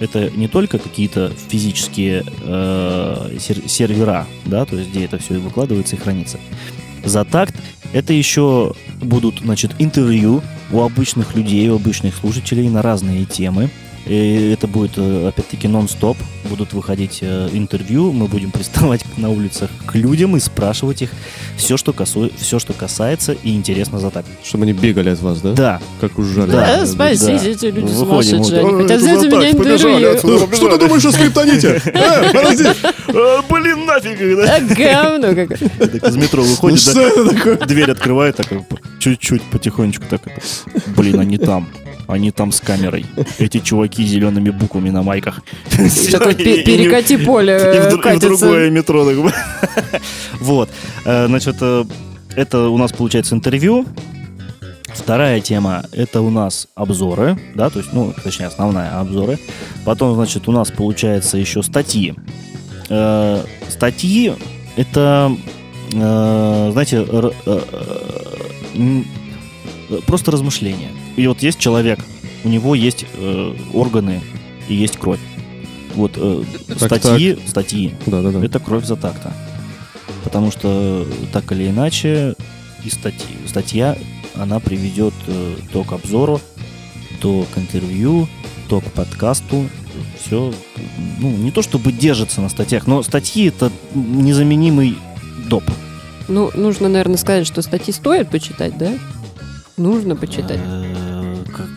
Это 0.00 0.30
не 0.30 0.48
только 0.48 0.78
какие-то 0.78 1.30
физические 1.48 2.24
э, 2.42 3.36
сер- 3.38 3.68
сервера, 3.68 4.26
да, 4.46 4.64
то 4.64 4.76
есть 4.76 4.90
где 4.90 5.04
это 5.04 5.18
все 5.18 5.34
выкладывается 5.34 5.96
и 5.96 5.98
хранится. 5.98 6.38
Затакт 7.04 7.54
это 7.92 8.12
еще 8.12 8.74
будут, 9.02 9.40
значит, 9.40 9.72
интервью 9.78 10.42
у 10.72 10.80
обычных 10.80 11.34
людей, 11.34 11.68
у 11.68 11.76
обычных 11.76 12.14
слушателей 12.14 12.68
на 12.68 12.82
разные 12.82 13.24
темы. 13.24 13.70
И 14.06 14.50
это 14.52 14.66
будет, 14.66 14.92
э, 14.96 15.28
опять-таки, 15.28 15.68
нон-стоп. 15.68 16.16
Будут 16.48 16.72
выходить 16.72 17.18
э, 17.20 17.48
интервью, 17.52 18.12
мы 18.12 18.26
будем 18.26 18.50
приставать 18.50 19.04
на 19.16 19.28
улицах 19.30 19.70
к 19.86 19.94
людям 19.94 20.36
и 20.36 20.40
спрашивать 20.40 21.02
их 21.02 21.10
все, 21.56 21.76
что, 21.76 21.92
касу... 21.92 22.30
все, 22.38 22.58
что 22.58 22.72
касается 22.72 23.32
и 23.32 23.54
интересно 23.54 23.98
за 23.98 24.10
так. 24.10 24.24
Чтобы 24.42 24.64
они 24.64 24.72
бегали 24.72 25.10
от 25.10 25.20
вас, 25.20 25.40
да? 25.40 25.52
Да, 25.52 25.80
Как 26.00 26.18
ужали. 26.18 26.50
Да, 26.50 26.78
Да, 26.78 26.86
спасите, 26.86 27.38
да. 27.38 27.48
эти 27.50 27.66
люди 27.66 27.92
Выходим 27.92 28.38
вот. 28.38 28.46
сумасшедшие. 28.46 28.82
Хотят 28.82 29.00
взять 29.00 29.16
у 29.16 29.20
за 29.20 29.28
меня 29.28 29.50
интервью. 29.50 30.48
Что 30.54 30.68
ты 30.70 30.78
думаешь 30.78 31.04
о 31.04 31.12
скриптоните? 31.12 31.82
Э, 31.92 32.32
подожди. 32.32 32.64
Блин, 33.50 33.84
нафиг! 33.84 34.36
да? 34.36 34.56
А 34.56 34.60
говно 34.60 35.28
какое. 35.34 36.08
Из 36.08 36.16
метро 36.16 36.42
Ну 36.42 36.48
выходит, 36.48 37.66
дверь 37.66 37.90
открывает, 37.90 38.36
так 38.36 38.50
э, 38.52 38.60
чуть-чуть, 38.98 39.42
потихонечку 39.42 40.04
так 40.08 40.22
это. 40.26 40.40
Блин, 40.96 41.20
они 41.20 41.38
там. 41.38 41.68
Они 42.10 42.30
там 42.30 42.50
с 42.52 42.60
камерой. 42.60 43.06
Эти 43.38 43.60
чуваки 43.60 44.04
с 44.04 44.08
зелеными 44.10 44.50
буквами 44.50 44.90
на 44.90 45.02
майках. 45.02 45.42
Такой 46.10 46.34
перекати 46.34 47.16
поле 47.16 47.54
и 47.56 47.80
в, 47.80 48.06
э, 48.06 48.18
другое 48.18 48.70
метро. 48.70 49.06
Вот. 50.40 50.68
Э, 51.04 51.26
Значит, 51.26 51.56
э, 51.60 51.84
это 52.36 52.68
у 52.68 52.78
нас 52.78 52.92
получается 52.92 53.34
интервью. 53.34 53.86
Вторая 54.94 55.40
тема– 55.40 55.84
это 55.92 56.20
у 56.20 56.30
нас 56.30 56.66
обзоры, 56.74 57.38
да, 57.54 57.70
то 57.70 57.78
есть, 57.78 57.92
ну, 57.92 58.12
точнее, 58.24 58.46
основная 58.46 58.98
обзоры. 58.98 59.38
Потом, 59.84 60.14
значит, 60.14 60.48
у 60.48 60.52
нас 60.52 60.70
получается 60.70 61.38
еще 61.38 61.62
статьи. 61.62 62.14
Э, 62.88 63.44
Статьи– 63.68 64.34
это, 64.76 65.32
э, 65.92 66.70
знаете, 66.72 67.06
э, 67.08 67.30
э, 67.46 67.60
м, 68.74 69.06
просто 70.06 70.32
размышления. 70.32 70.90
И 71.16 71.26
вот 71.26 71.42
есть 71.42 71.58
человек, 71.58 72.00
у 72.44 72.48
него 72.48 72.74
есть 72.74 73.04
э, 73.14 73.54
органы 73.72 74.20
и 74.68 74.74
есть 74.74 74.96
кровь. 74.96 75.20
Вот 75.94 76.12
э, 76.16 76.44
Так, 76.68 76.78
статьи, 76.78 77.38
статьи 77.46 77.94
Да, 78.06 78.22
да, 78.22 78.30
да. 78.30 78.44
это 78.44 78.58
кровь 78.60 78.84
за 78.84 78.96
такта. 78.96 79.32
Потому 80.24 80.50
что 80.50 81.06
так 81.32 81.50
или 81.52 81.68
иначе 81.68 82.34
и 82.84 82.90
статьи, 82.90 83.36
статья, 83.46 83.96
она 84.34 84.60
приведет 84.60 85.14
э, 85.26 85.56
то 85.72 85.84
к 85.84 85.92
обзору, 85.92 86.40
то 87.20 87.46
к 87.54 87.58
интервью, 87.58 88.28
то 88.68 88.80
к 88.80 88.84
подкасту. 88.84 89.68
Все, 90.22 90.52
ну, 91.18 91.30
не 91.30 91.50
то 91.50 91.62
чтобы 91.62 91.92
держится 91.92 92.40
на 92.40 92.48
статьях, 92.48 92.86
но 92.86 93.02
статьи 93.02 93.48
это 93.48 93.70
незаменимый 93.94 94.96
доп. 95.48 95.64
Ну, 96.28 96.50
нужно, 96.54 96.88
наверное, 96.88 97.16
сказать, 97.16 97.46
что 97.46 97.60
статьи 97.60 97.92
стоит 97.92 98.30
почитать, 98.30 98.78
да? 98.78 98.92
Нужно 99.76 100.14
почитать. 100.14 100.60
Э, 100.64 100.89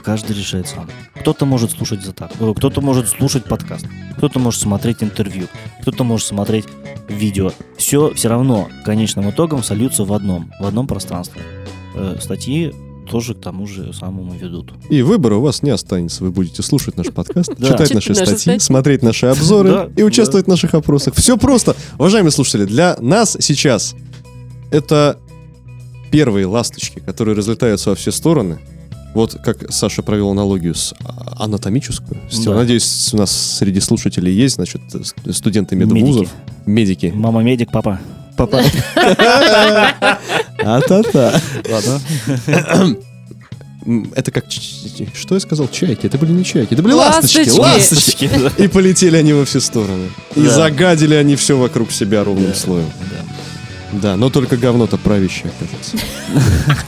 Каждый 0.03 0.35
решает 0.35 0.67
сам. 0.67 0.89
кто-то 1.19 1.45
может 1.45 1.71
слушать 1.71 2.03
за 2.03 2.13
так, 2.13 2.31
э, 2.39 2.53
кто-то 2.55 2.81
может 2.81 3.07
слушать 3.07 3.45
подкаст, 3.45 3.85
кто-то 4.17 4.39
может 4.39 4.61
смотреть 4.61 5.03
интервью, 5.03 5.47
кто-то 5.81 6.03
может 6.03 6.27
смотреть 6.27 6.65
видео. 7.07 7.51
Все 7.77 8.13
все 8.13 8.29
равно 8.29 8.69
конечным 8.85 9.29
итогом 9.29 9.63
сольются 9.63 10.03
в 10.03 10.13
одном, 10.13 10.51
в 10.59 10.65
одном 10.65 10.87
пространстве. 10.87 11.41
Э, 11.95 12.17
статьи 12.19 12.73
тоже 13.09 13.35
к 13.35 13.41
тому 13.41 13.67
же 13.67 13.93
самому 13.93 14.33
ведут. 14.33 14.73
И 14.89 15.01
выбора 15.01 15.35
у 15.35 15.41
вас 15.41 15.61
не 15.61 15.69
останется. 15.69 16.23
Вы 16.23 16.31
будете 16.31 16.63
слушать 16.63 16.97
наш 16.97 17.07
подкаст, 17.07 17.55
читать 17.57 17.93
наши 17.93 18.15
статьи, 18.15 18.59
смотреть 18.59 19.03
наши 19.03 19.27
обзоры 19.27 19.91
и 19.95 20.03
участвовать 20.03 20.45
в 20.45 20.49
наших 20.49 20.73
опросах. 20.73 21.15
Все 21.15 21.37
просто. 21.37 21.75
Уважаемые 21.97 22.31
слушатели, 22.31 22.65
для 22.65 22.97
нас 22.99 23.37
сейчас 23.39 23.95
это 24.71 25.19
первые 26.11 26.45
ласточки, 26.45 26.99
которые 26.99 27.35
разлетаются 27.35 27.89
во 27.89 27.95
все 27.95 28.11
стороны. 28.11 28.59
Вот 29.13 29.37
как 29.43 29.71
Саша 29.71 30.01
провел 30.01 30.31
аналогию 30.31 30.73
с 30.73 30.93
а, 31.05 31.43
анатомическую. 31.45 32.19
Да. 32.45 32.53
Надеюсь, 32.55 33.13
у 33.13 33.17
нас 33.17 33.31
среди 33.31 33.79
слушателей 33.79 34.33
есть, 34.33 34.55
значит, 34.55 34.81
с- 34.91 35.13
студенты 35.35 35.75
медвузов. 35.75 36.29
Медики. 36.65 37.11
Мама 37.15 37.43
медик, 37.43 37.71
папа. 37.71 37.99
Папа. 38.35 38.61
А-та-та. 40.63 41.39
Ладно. 41.69 42.01
Это 44.15 44.31
как... 44.31 44.45
Что 45.13 45.35
я 45.35 45.39
сказал? 45.41 45.67
Чайки. 45.67 46.05
Это 46.07 46.17
были 46.17 46.31
не 46.31 46.43
чайки. 46.45 46.73
Это 46.73 46.81
были 46.81 46.93
ласточки. 46.93 47.49
Ласточки. 47.49 48.29
Ласточки. 48.33 48.61
И 48.63 48.67
полетели 48.67 49.17
они 49.17 49.33
во 49.33 49.43
все 49.45 49.59
стороны. 49.59 50.09
И 50.35 50.41
Да. 50.43 50.49
загадили 50.49 51.13
они 51.15 51.35
все 51.35 51.57
вокруг 51.57 51.91
себя 51.91 52.23
ровным 52.23 52.47
Да, 52.51 52.55
слоем. 52.55 52.89
да. 53.11 53.99
Да, 54.01 54.15
но 54.17 54.29
только 54.31 54.57
говно-то 54.57 54.97
правящее, 54.97 55.51
кажется. 55.59 55.97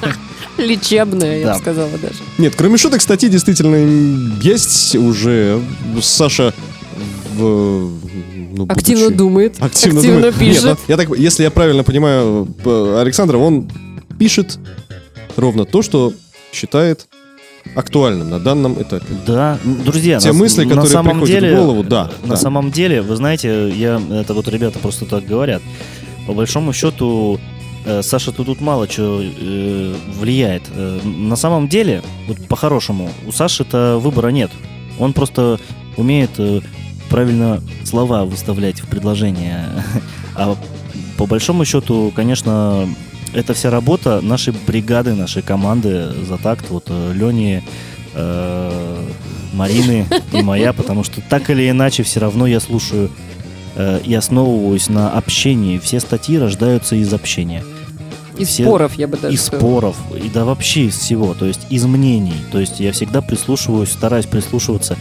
Лечебная, 0.64 1.40
я 1.40 1.46
Да. 1.48 1.54
бы 1.54 1.60
сказала 1.60 1.90
даже. 1.98 2.16
Нет, 2.38 2.54
кроме 2.56 2.78
шуток, 2.78 3.02
статьи 3.02 3.30
действительно 3.30 3.76
есть 4.42 4.96
уже. 4.96 5.62
Саша 6.02 6.54
в... 7.36 7.40
ну, 8.56 8.66
Активно 8.70 9.04
будучи- 9.06 9.18
думает, 9.18 9.56
Активно, 9.60 10.00
активно 10.00 10.18
думает. 10.32 10.36
пишет. 10.36 10.64
Нет, 10.66 10.78
ну, 10.78 10.84
я 10.88 10.98
так, 10.98 11.18
если 11.18 11.44
я 11.44 11.52
правильно 11.52 11.84
понимаю 11.84 12.48
Александра, 13.00 13.38
он 13.38 13.70
пишет 14.18 14.58
ровно 15.36 15.66
то, 15.66 15.82
что 15.82 16.14
считает 16.54 17.08
актуальным 17.76 18.30
на 18.30 18.40
данном 18.40 18.82
этапе. 18.82 19.06
Да, 19.28 19.58
друзья, 19.64 20.20
Те 20.20 20.32
на, 20.32 20.40
мысли, 20.40 20.64
на 20.64 20.70
которые 20.70 20.92
самом 20.92 21.20
приходят 21.20 21.38
в 21.38 21.42
деле, 21.42 21.56
голову, 21.58 21.84
да, 21.84 22.12
На 22.24 22.30
да. 22.30 22.36
самом 22.38 22.72
деле, 22.72 23.02
вы 23.02 23.16
знаете, 23.18 23.70
я 23.70 24.02
это 24.12 24.34
вот 24.34 24.48
ребята 24.48 24.80
просто 24.80 25.06
так 25.06 25.26
говорят. 25.26 25.62
По 26.28 26.34
большому 26.34 26.72
счету, 26.74 27.40
э, 27.86 28.02
Саша-то 28.02 28.44
тут 28.44 28.62
мало 28.62 28.90
что 28.90 29.18
влияет. 29.18 30.64
Э, 30.72 31.00
на 31.04 31.36
самом 31.36 31.68
деле, 31.68 32.02
вот 32.28 32.48
по-хорошему, 32.48 33.10
у 33.26 33.32
Саши-то 33.32 33.98
выбора 34.00 34.30
нет. 34.30 34.52
Он 35.00 35.14
просто 35.14 35.60
умеет 35.98 36.32
э, 36.38 36.62
правильно 37.10 37.62
слова 37.84 38.26
выставлять 38.26 38.82
в 38.82 38.88
предложения. 38.88 39.70
А 40.38 40.58
по 41.18 41.28
большому 41.28 41.64
счету, 41.64 42.12
конечно, 42.14 42.90
это 43.34 43.54
вся 43.54 43.70
работа 43.70 44.20
нашей 44.22 44.54
бригады, 44.68 45.14
нашей 45.14 45.42
команды 45.42 46.12
за 46.28 46.38
такт, 46.38 46.70
вот 46.70 46.88
э, 46.90 47.14
Лени, 47.14 47.64
э, 48.14 49.06
Марины 49.54 50.06
и 50.34 50.42
моя, 50.42 50.74
потому 50.74 51.04
что 51.04 51.22
так 51.22 51.50
или 51.50 51.70
иначе 51.70 52.04
все 52.04 52.20
равно 52.20 52.48
я 52.48 52.60
слушаю 52.60 53.10
э, 53.76 54.02
и 54.04 54.14
основываюсь 54.14 54.90
на 54.90 55.12
общении. 55.12 55.80
Все 55.80 56.00
статьи 56.00 56.38
рождаются 56.38 56.96
из 56.96 57.14
общения, 57.14 57.64
Из 58.38 58.48
все- 58.50 58.64
споров, 58.64 58.96
я 58.96 59.08
бы 59.08 59.18
даже 59.18 59.34
из 59.34 59.42
сказала. 59.44 59.60
споров, 59.70 59.96
и 60.24 60.30
да 60.30 60.46
вообще 60.46 60.86
из 60.86 60.98
всего, 60.98 61.34
то 61.34 61.46
есть 61.46 61.62
из 61.70 61.86
мнений. 61.86 62.36
То 62.52 62.60
есть 62.60 62.80
я 62.80 62.92
всегда 62.92 63.22
прислушиваюсь, 63.22 63.90
стараюсь 63.92 64.26
прислушиваться. 64.26 64.98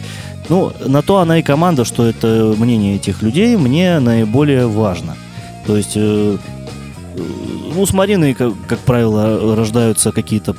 Ну, 0.49 0.71
на 0.85 1.01
то 1.01 1.17
она 1.17 1.39
и 1.39 1.41
команда, 1.41 1.85
что 1.85 2.05
это 2.05 2.53
мнение 2.57 2.95
этих 2.95 3.21
людей 3.21 3.57
мне 3.57 3.99
наиболее 3.99 4.67
важно. 4.67 5.15
То 5.65 5.75
есть, 5.75 5.93
э, 5.95 6.37
э, 7.15 7.19
ну, 7.75 7.85
с 7.85 7.93
Мариной, 7.93 8.33
как, 8.35 8.53
как 8.67 8.79
правило, 8.79 9.55
рождаются 9.55 10.11
какие-то 10.11 10.55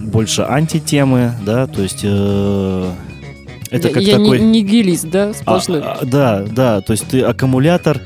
больше 0.00 0.42
антитемы, 0.42 1.32
да, 1.46 1.66
то 1.68 1.82
есть 1.82 2.00
э, 2.02 2.90
это 3.70 3.88
я 3.88 3.94
как 3.94 4.02
я 4.02 4.16
такой... 4.16 4.40
не, 4.40 4.62
нигилист, 4.62 5.08
да, 5.08 5.28
А, 5.30 5.34
сплошной. 5.34 5.80
а, 5.84 5.98
да, 6.04 6.42
да, 6.50 6.80
то 6.80 6.92
есть 6.92 7.06
ты 7.06 7.20
аккумулятор 7.20 8.00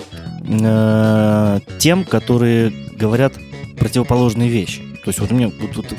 э, 0.46 1.60
тем, 1.78 2.04
которые 2.04 2.70
говорят 2.98 3.32
противоположные 3.78 4.48
вещи. 4.48 4.80
То 5.04 5.08
есть 5.10 5.18
вот 5.20 5.30
мне 5.30 5.52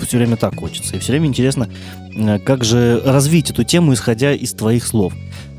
все 0.08 0.18
время 0.18 0.36
так 0.38 0.56
хочется. 0.56 0.96
И 0.96 1.00
все 1.00 1.12
время 1.14 1.28
интересно, 1.28 1.70
э, 2.16 2.40
как 2.40 2.64
же 2.64 3.02
развить 3.06 3.52
эту 3.52 3.64
тему, 3.64 3.94
исходя 3.94 4.34
из 4.34 4.54
твоих 4.54 4.86
слов. 4.86 5.14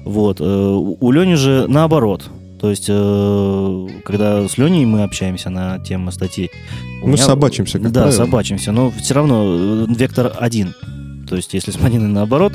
Вот. 0.05 0.41
э, 0.41 0.45
У 0.45 1.11
Лени 1.13 1.35
же 1.35 1.67
наоборот. 1.69 2.29
То 2.61 2.71
есть, 2.71 2.87
э, 2.89 3.87
когда 4.05 4.49
с 4.49 4.57
Леней 4.57 4.87
мы 4.87 5.03
общаемся 5.03 5.51
на 5.51 5.79
темы 5.79 6.11
статьи... 6.11 6.51
Мы 7.03 7.09
меня- 7.13 7.23
собачимся, 7.23 7.79
как 7.79 7.93
Да, 7.93 8.03
правило. 8.05 8.17
собачимся, 8.25 8.73
но 8.73 8.91
все 8.91 9.15
равно 9.15 9.85
вектор 9.87 10.33
один. 10.41 10.75
То 11.29 11.37
есть, 11.37 11.53
если 11.55 11.71
с 11.71 11.79
Мариной 11.81 12.09
наоборот, 12.09 12.55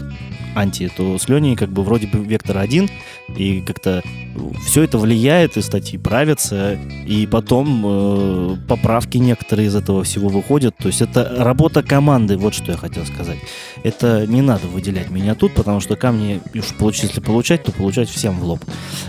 анти, 0.55 0.91
то 0.95 1.17
с 1.17 1.27
Леней 1.27 1.55
как 1.55 1.69
бы 1.69 1.83
вроде 1.83 2.07
бы 2.07 2.19
вектор 2.19 2.57
один, 2.57 2.89
и 3.35 3.61
как-то 3.61 4.03
все 4.65 4.83
это 4.83 4.97
влияет, 4.97 5.57
и 5.57 5.61
статьи 5.61 5.97
правятся, 5.97 6.77
и 7.07 7.27
потом 7.27 7.83
э, 7.85 8.55
поправки 8.67 9.17
некоторые 9.17 9.67
из 9.67 9.75
этого 9.75 10.03
всего 10.03 10.29
выходят. 10.29 10.75
То 10.77 10.87
есть 10.87 11.01
это 11.01 11.35
работа 11.37 11.83
команды, 11.83 12.37
вот 12.37 12.53
что 12.53 12.71
я 12.71 12.77
хотел 12.77 13.05
сказать. 13.05 13.37
Это 13.83 14.25
не 14.27 14.41
надо 14.41 14.67
выделять 14.67 15.09
меня 15.09 15.35
тут, 15.35 15.53
потому 15.53 15.79
что 15.79 15.95
камни, 15.95 16.41
уж 16.53 16.65
получ- 16.79 17.03
если 17.03 17.19
получать, 17.19 17.63
то 17.63 17.71
получать 17.71 18.09
всем 18.09 18.39
в 18.39 18.43
лоб. 18.43 18.59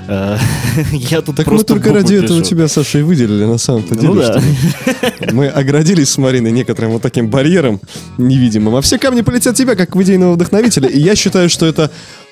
Э, 0.08 0.36
Я 0.92 1.22
тут 1.22 1.36
Так 1.36 1.46
мы 1.46 1.62
только 1.62 1.92
ради 1.92 2.14
этого 2.14 2.42
тебя, 2.42 2.68
Саша, 2.68 2.98
и 2.98 3.02
выделили 3.02 3.44
на 3.44 3.58
самом-то 3.58 3.94
деле. 3.94 4.08
Ну 4.08 4.14
да. 4.14 4.40
чтобы 4.40 5.32
Мы 5.32 5.48
оградились 5.48 6.10
с 6.10 6.18
Мариной 6.18 6.50
некоторым 6.50 6.92
вот 6.92 7.02
таким 7.02 7.28
барьером 7.28 7.80
невидимым, 8.18 8.76
а 8.76 8.80
все 8.80 8.98
камни 8.98 9.22
полетят 9.22 9.56
тебя, 9.56 9.74
как 9.74 9.94
в 9.94 10.02
идейного 10.02 10.34
вдохновителя, 10.34 10.88
и 10.88 11.00
я 11.00 11.14
считаю, 11.14 11.31
что 11.48 11.66
это 11.66 11.90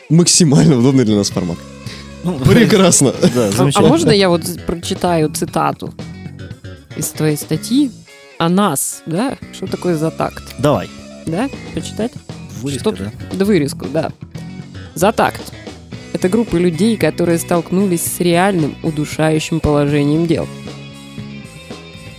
максимально 0.09 0.77
удобный 0.79 1.05
для 1.05 1.17
нас 1.17 1.31
формат. 1.31 1.59
Ну, 2.25 2.39
Прекрасно. 2.39 3.15
Да, 3.35 3.51
А- 3.59 3.71
а, 3.75 3.81
можно 3.83 4.11
я 4.11 4.29
вот 4.29 4.43
прочитаю 4.67 5.31
цитату 5.31 5.93
из 6.97 7.09
твоей 7.09 7.37
статьи 7.37 7.91
о 8.39 8.49
нас, 8.49 9.03
да? 9.07 9.37
Что 9.53 9.67
такое 9.67 9.97
за 9.97 10.11
такт, 10.11 10.43
Давай. 10.59 10.89
да? 11.27 11.49
Почитать? 11.75 12.13
Вырезка, 12.61 12.95
Что- 12.95 13.05
да? 13.05 13.13
Да 13.33 13.45
вырезку, 13.45 13.87
да. 13.87 14.13
За 14.95 15.13
такт. 15.13 15.41
Это 16.13 16.29
группа 16.29 16.57
людей, 16.57 16.97
которые 16.97 17.39
столкнулись 17.39 18.03
с 18.05 18.21
реальным 18.21 18.75
удушающим 18.83 19.61
положением 19.61 20.27
дел. 20.27 20.47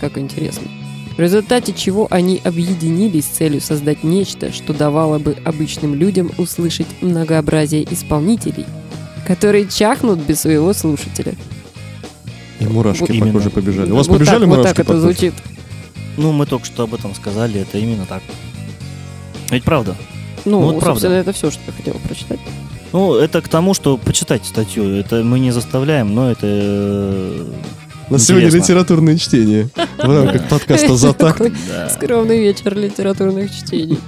Как 0.00 0.18
интересно. 0.18 0.64
В 1.16 1.18
результате 1.20 1.72
чего 1.72 2.06
они 2.10 2.40
объединились 2.42 3.26
с 3.26 3.28
целью 3.28 3.60
создать 3.60 4.02
нечто, 4.02 4.50
что 4.52 4.72
давало 4.72 5.18
бы 5.18 5.36
обычным 5.44 5.94
людям 5.94 6.30
услышать 6.38 6.86
многообразие 7.02 7.84
исполнителей, 7.92 8.64
которые 9.26 9.68
чахнут 9.68 10.18
без 10.20 10.40
своего 10.40 10.72
слушателя. 10.72 11.34
И 12.60 12.64
мурашки 12.64 13.00
Вот 13.00 13.08
по 13.08 13.12
именно. 13.12 13.32
коже 13.32 13.50
побежали. 13.50 13.90
У 13.90 13.96
вас 13.96 14.06
вот 14.08 14.18
побежали 14.18 14.40
так, 14.40 14.48
вот 14.48 14.56
мурашки 14.58 14.76
так 14.76 14.86
по 14.86 14.90
это 14.92 15.00
звучит. 15.00 15.34
Ну, 16.16 16.32
мы 16.32 16.46
только 16.46 16.64
что 16.66 16.84
об 16.84 16.94
этом 16.94 17.14
сказали, 17.14 17.60
это 17.60 17.78
именно 17.78 18.06
так. 18.06 18.22
Ведь 19.50 19.64
правда. 19.64 19.96
Ну, 20.44 20.60
Ну, 20.60 20.72
вот 20.72 20.80
правда. 20.80 21.08
это 21.08 21.32
все, 21.32 21.50
что 21.50 21.60
я 21.66 21.72
хотела 21.72 21.98
прочитать. 21.98 22.40
Ну, 22.92 23.14
это 23.14 23.40
к 23.40 23.48
тому, 23.48 23.74
что 23.74 23.96
почитайте 23.96 24.46
статью. 24.46 24.84
Это 24.94 25.22
мы 25.22 25.38
не 25.40 25.50
заставляем, 25.50 26.14
но 26.14 26.30
это... 26.30 27.46
У 28.08 28.12
нас 28.14 28.24
сегодня 28.26 28.50
литературное 28.50 29.16
чтение 29.16 29.68
в 29.98 30.04
рамках 30.16 30.48
подкаста 30.48 30.96
«За 30.96 31.12
так». 31.12 31.36
Такой 31.38 31.52
Да. 31.68 31.88
скромный 31.88 32.40
вечер 32.40 32.76
литературных 32.76 33.50
чтений. 33.54 33.98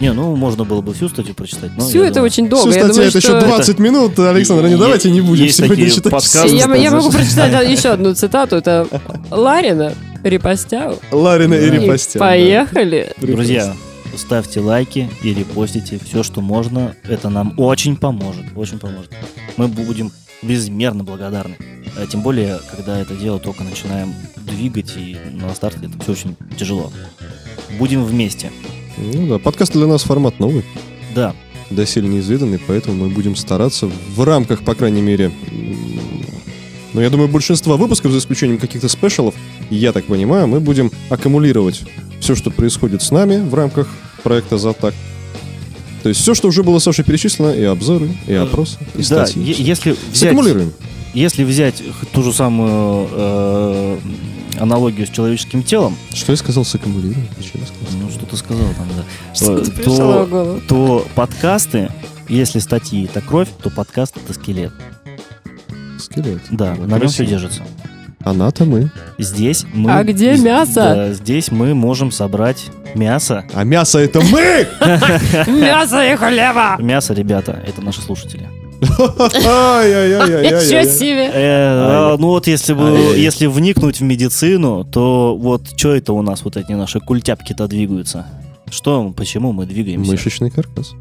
Не, 0.00 0.12
ну, 0.12 0.34
можно 0.34 0.64
было 0.64 0.80
бы 0.80 0.94
всю 0.94 1.08
статью 1.08 1.34
прочитать. 1.34 1.70
я 1.76 2.02
это 2.02 2.22
очень 2.22 2.46
Всю 2.46 2.56
долго. 2.56 2.74
Я 2.74 2.84
статью 2.84 3.02
это 3.04 3.18
еще 3.18 3.40
20 3.40 3.78
минут, 3.78 4.18
Александр, 4.18 4.66
не 4.68 4.76
давайте 4.76 5.10
не 5.10 5.20
будем 5.20 5.48
сегодня 5.48 5.88
читать. 5.90 6.22
всю 6.24 6.46
Я, 6.48 6.66
могу 6.90 7.10
прочитать 7.10 7.52
еще 7.70 7.90
одну 7.90 8.14
цитату. 8.14 8.56
Это 8.56 8.88
Ларина, 9.30 9.94
Репостяу. 10.24 10.98
Ларина 11.12 11.54
и 11.54 11.70
да. 11.70 12.18
Поехали. 12.20 13.12
Друзья, 13.18 13.74
ставьте 14.16 14.60
лайки 14.60 15.08
и 15.22 15.34
репостите 15.34 16.00
все, 16.04 16.22
что 16.22 16.40
можно. 16.40 16.96
Это 17.08 17.28
нам 17.28 17.54
очень 17.56 17.96
поможет. 17.96 18.44
Очень 18.56 18.78
поможет. 18.78 19.10
Мы 19.56 19.68
будем 19.68 20.10
безмерно 20.42 21.04
благодарны. 21.04 21.56
А 21.96 22.06
Тем 22.06 22.22
более, 22.22 22.58
когда 22.74 22.98
это 22.98 23.14
дело 23.14 23.38
только 23.38 23.64
начинаем 23.64 24.14
двигать, 24.36 24.94
и 24.96 25.16
на 25.32 25.54
старте 25.54 25.86
это 25.86 26.02
все 26.02 26.12
очень 26.12 26.36
тяжело. 26.58 26.92
Будем 27.78 28.04
вместе. 28.04 28.50
Ну 28.96 29.26
да, 29.28 29.38
подкаст 29.38 29.72
для 29.72 29.86
нас 29.86 30.02
формат 30.02 30.38
новый. 30.38 30.64
Да, 31.14 31.34
доселе 31.70 32.08
неизведанный, 32.08 32.58
поэтому 32.58 33.04
мы 33.04 33.10
будем 33.10 33.36
стараться 33.36 33.86
в 34.14 34.24
рамках, 34.24 34.64
по 34.64 34.74
крайней 34.74 35.02
мере, 35.02 35.26
м, 35.26 36.26
ну, 36.92 37.00
я 37.00 37.10
думаю, 37.10 37.28
большинства 37.28 37.76
выпусков, 37.76 38.12
за 38.12 38.18
исключением 38.18 38.58
каких-то 38.58 38.88
спешалов, 38.88 39.34
я 39.70 39.92
так 39.92 40.04
понимаю, 40.04 40.46
мы 40.46 40.60
будем 40.60 40.90
аккумулировать 41.08 41.82
все, 42.20 42.34
что 42.34 42.50
происходит 42.50 43.02
с 43.02 43.10
нами 43.10 43.36
в 43.36 43.54
рамках 43.54 43.88
проекта 44.22 44.58
«Затак», 44.58 44.94
То 46.02 46.08
есть 46.08 46.20
все, 46.20 46.34
что 46.34 46.48
уже 46.48 46.62
было 46.62 46.78
Саша 46.78 47.02
перечислено, 47.02 47.50
и 47.50 47.62
обзоры, 47.62 48.10
и 48.26 48.34
опросы, 48.34 48.78
и 48.94 48.98
Да, 48.98 49.26
статьи. 49.26 49.42
е- 49.42 49.54
если 49.58 49.96
взять, 50.12 50.34
если 51.14 51.44
взять 51.44 51.82
ту 52.12 52.22
же 52.22 52.32
самую 52.32 53.08
э, 53.12 53.98
аналогию 54.58 55.06
с 55.06 55.10
человеческим 55.10 55.62
телом, 55.62 55.96
Что 56.12 56.32
я 56.32 56.36
сказал 56.36 56.64
саккумулируем? 56.64 57.28
Ну 58.00 58.10
что 58.10 58.26
ты 58.26 58.36
сказал 58.36 58.64
там, 58.76 58.88
да, 58.96 59.04
Что-то 59.34 59.70
э, 59.70 59.84
то, 59.84 60.60
то 60.68 61.06
подкасты, 61.14 61.90
если 62.28 62.58
статьи 62.58 63.04
это 63.04 63.20
кровь, 63.20 63.48
то 63.62 63.70
подкаст 63.70 64.16
это 64.16 64.32
скелет. 64.34 64.72
Скелет. 66.00 66.40
Да, 66.50 66.74
Вот 66.74 66.88
на 66.88 66.98
нем 66.98 67.08
все 67.08 67.24
красиво. 67.26 67.64
Держится. 68.22 68.30
Анатомы. 68.30 68.90
Здесь 69.18 69.64
мы... 69.72 69.92
А 69.92 70.04
где 70.04 70.36
мясо? 70.36 70.74
да, 70.74 71.12
здесь 71.12 71.50
мы 71.50 71.74
можем 71.74 72.10
собрать 72.10 72.66
мясо. 72.94 73.44
А 73.54 73.64
мясо 73.64 73.98
это 73.98 74.20
мы! 74.20 74.66
Мясо 75.46 76.02
и 76.04 76.16
хлеба! 76.16 76.76
Мясо, 76.78 77.14
ребята, 77.14 77.62
это 77.66 77.80
наши 77.82 78.00
слушатели. 78.00 78.48
Ничего 80.50 80.84
себе! 80.90 81.30
Э, 81.32 82.16
ну 82.18 82.28
вот 82.28 82.46
если 82.46 82.74
бы, 82.74 83.14
если 83.16 83.46
вникнуть 83.46 84.00
в 84.00 84.02
медицину, 84.02 84.84
то 84.84 85.36
вот 85.38 85.78
что 85.78 85.94
это 85.94 86.12
у 86.12 86.22
нас 86.22 86.42
вот 86.44 86.56
эти 86.56 86.72
наши 86.72 87.00
культяпки-то 87.00 87.68
двигаются? 87.68 88.26
Что, 88.70 89.12
почему 89.16 89.52
мы 89.52 89.66
двигаемся? 89.66 90.10
Мышечный 90.10 90.50
каркас. 90.50 90.94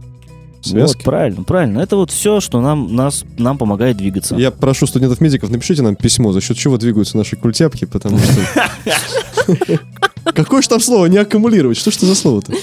Вот, 0.63 0.69
Связки. 0.69 1.03
правильно, 1.03 1.43
правильно. 1.43 1.79
Это 1.79 1.95
вот 1.95 2.11
все, 2.11 2.39
что 2.39 2.61
нам, 2.61 2.95
нас, 2.95 3.25
нам 3.37 3.57
помогает 3.57 3.97
двигаться. 3.97 4.35
Я 4.35 4.51
прошу 4.51 4.85
студентов-медиков, 4.85 5.49
напишите 5.49 5.81
нам 5.81 5.95
письмо, 5.95 6.31
за 6.31 6.41
счет 6.41 6.55
чего 6.55 6.77
двигаются 6.77 7.17
наши 7.17 7.35
культяпки, 7.35 7.85
потому 7.85 8.19
что... 8.19 9.81
Какое 10.33 10.61
же 10.61 10.69
там 10.69 10.79
слово? 10.79 11.07
Не 11.07 11.17
аккумулировать. 11.17 11.77
Что 11.77 11.89
ж 11.89 11.97
это 11.97 12.05
за 12.05 12.15
слово-то? 12.15 12.53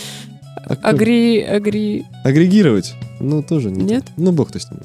Агри... 0.82 1.40
Агри... 1.42 2.05
Агрегировать? 2.22 2.94
Ну, 3.20 3.42
тоже 3.42 3.70
не. 3.70 3.82
Нет? 3.82 4.05
Ну, 4.16 4.32
бог 4.32 4.53
то 4.53 4.61
с 4.61 4.70
ним. 4.70 4.80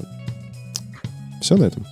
Все 1.40 1.56
на 1.56 1.64
этом. 1.64 1.86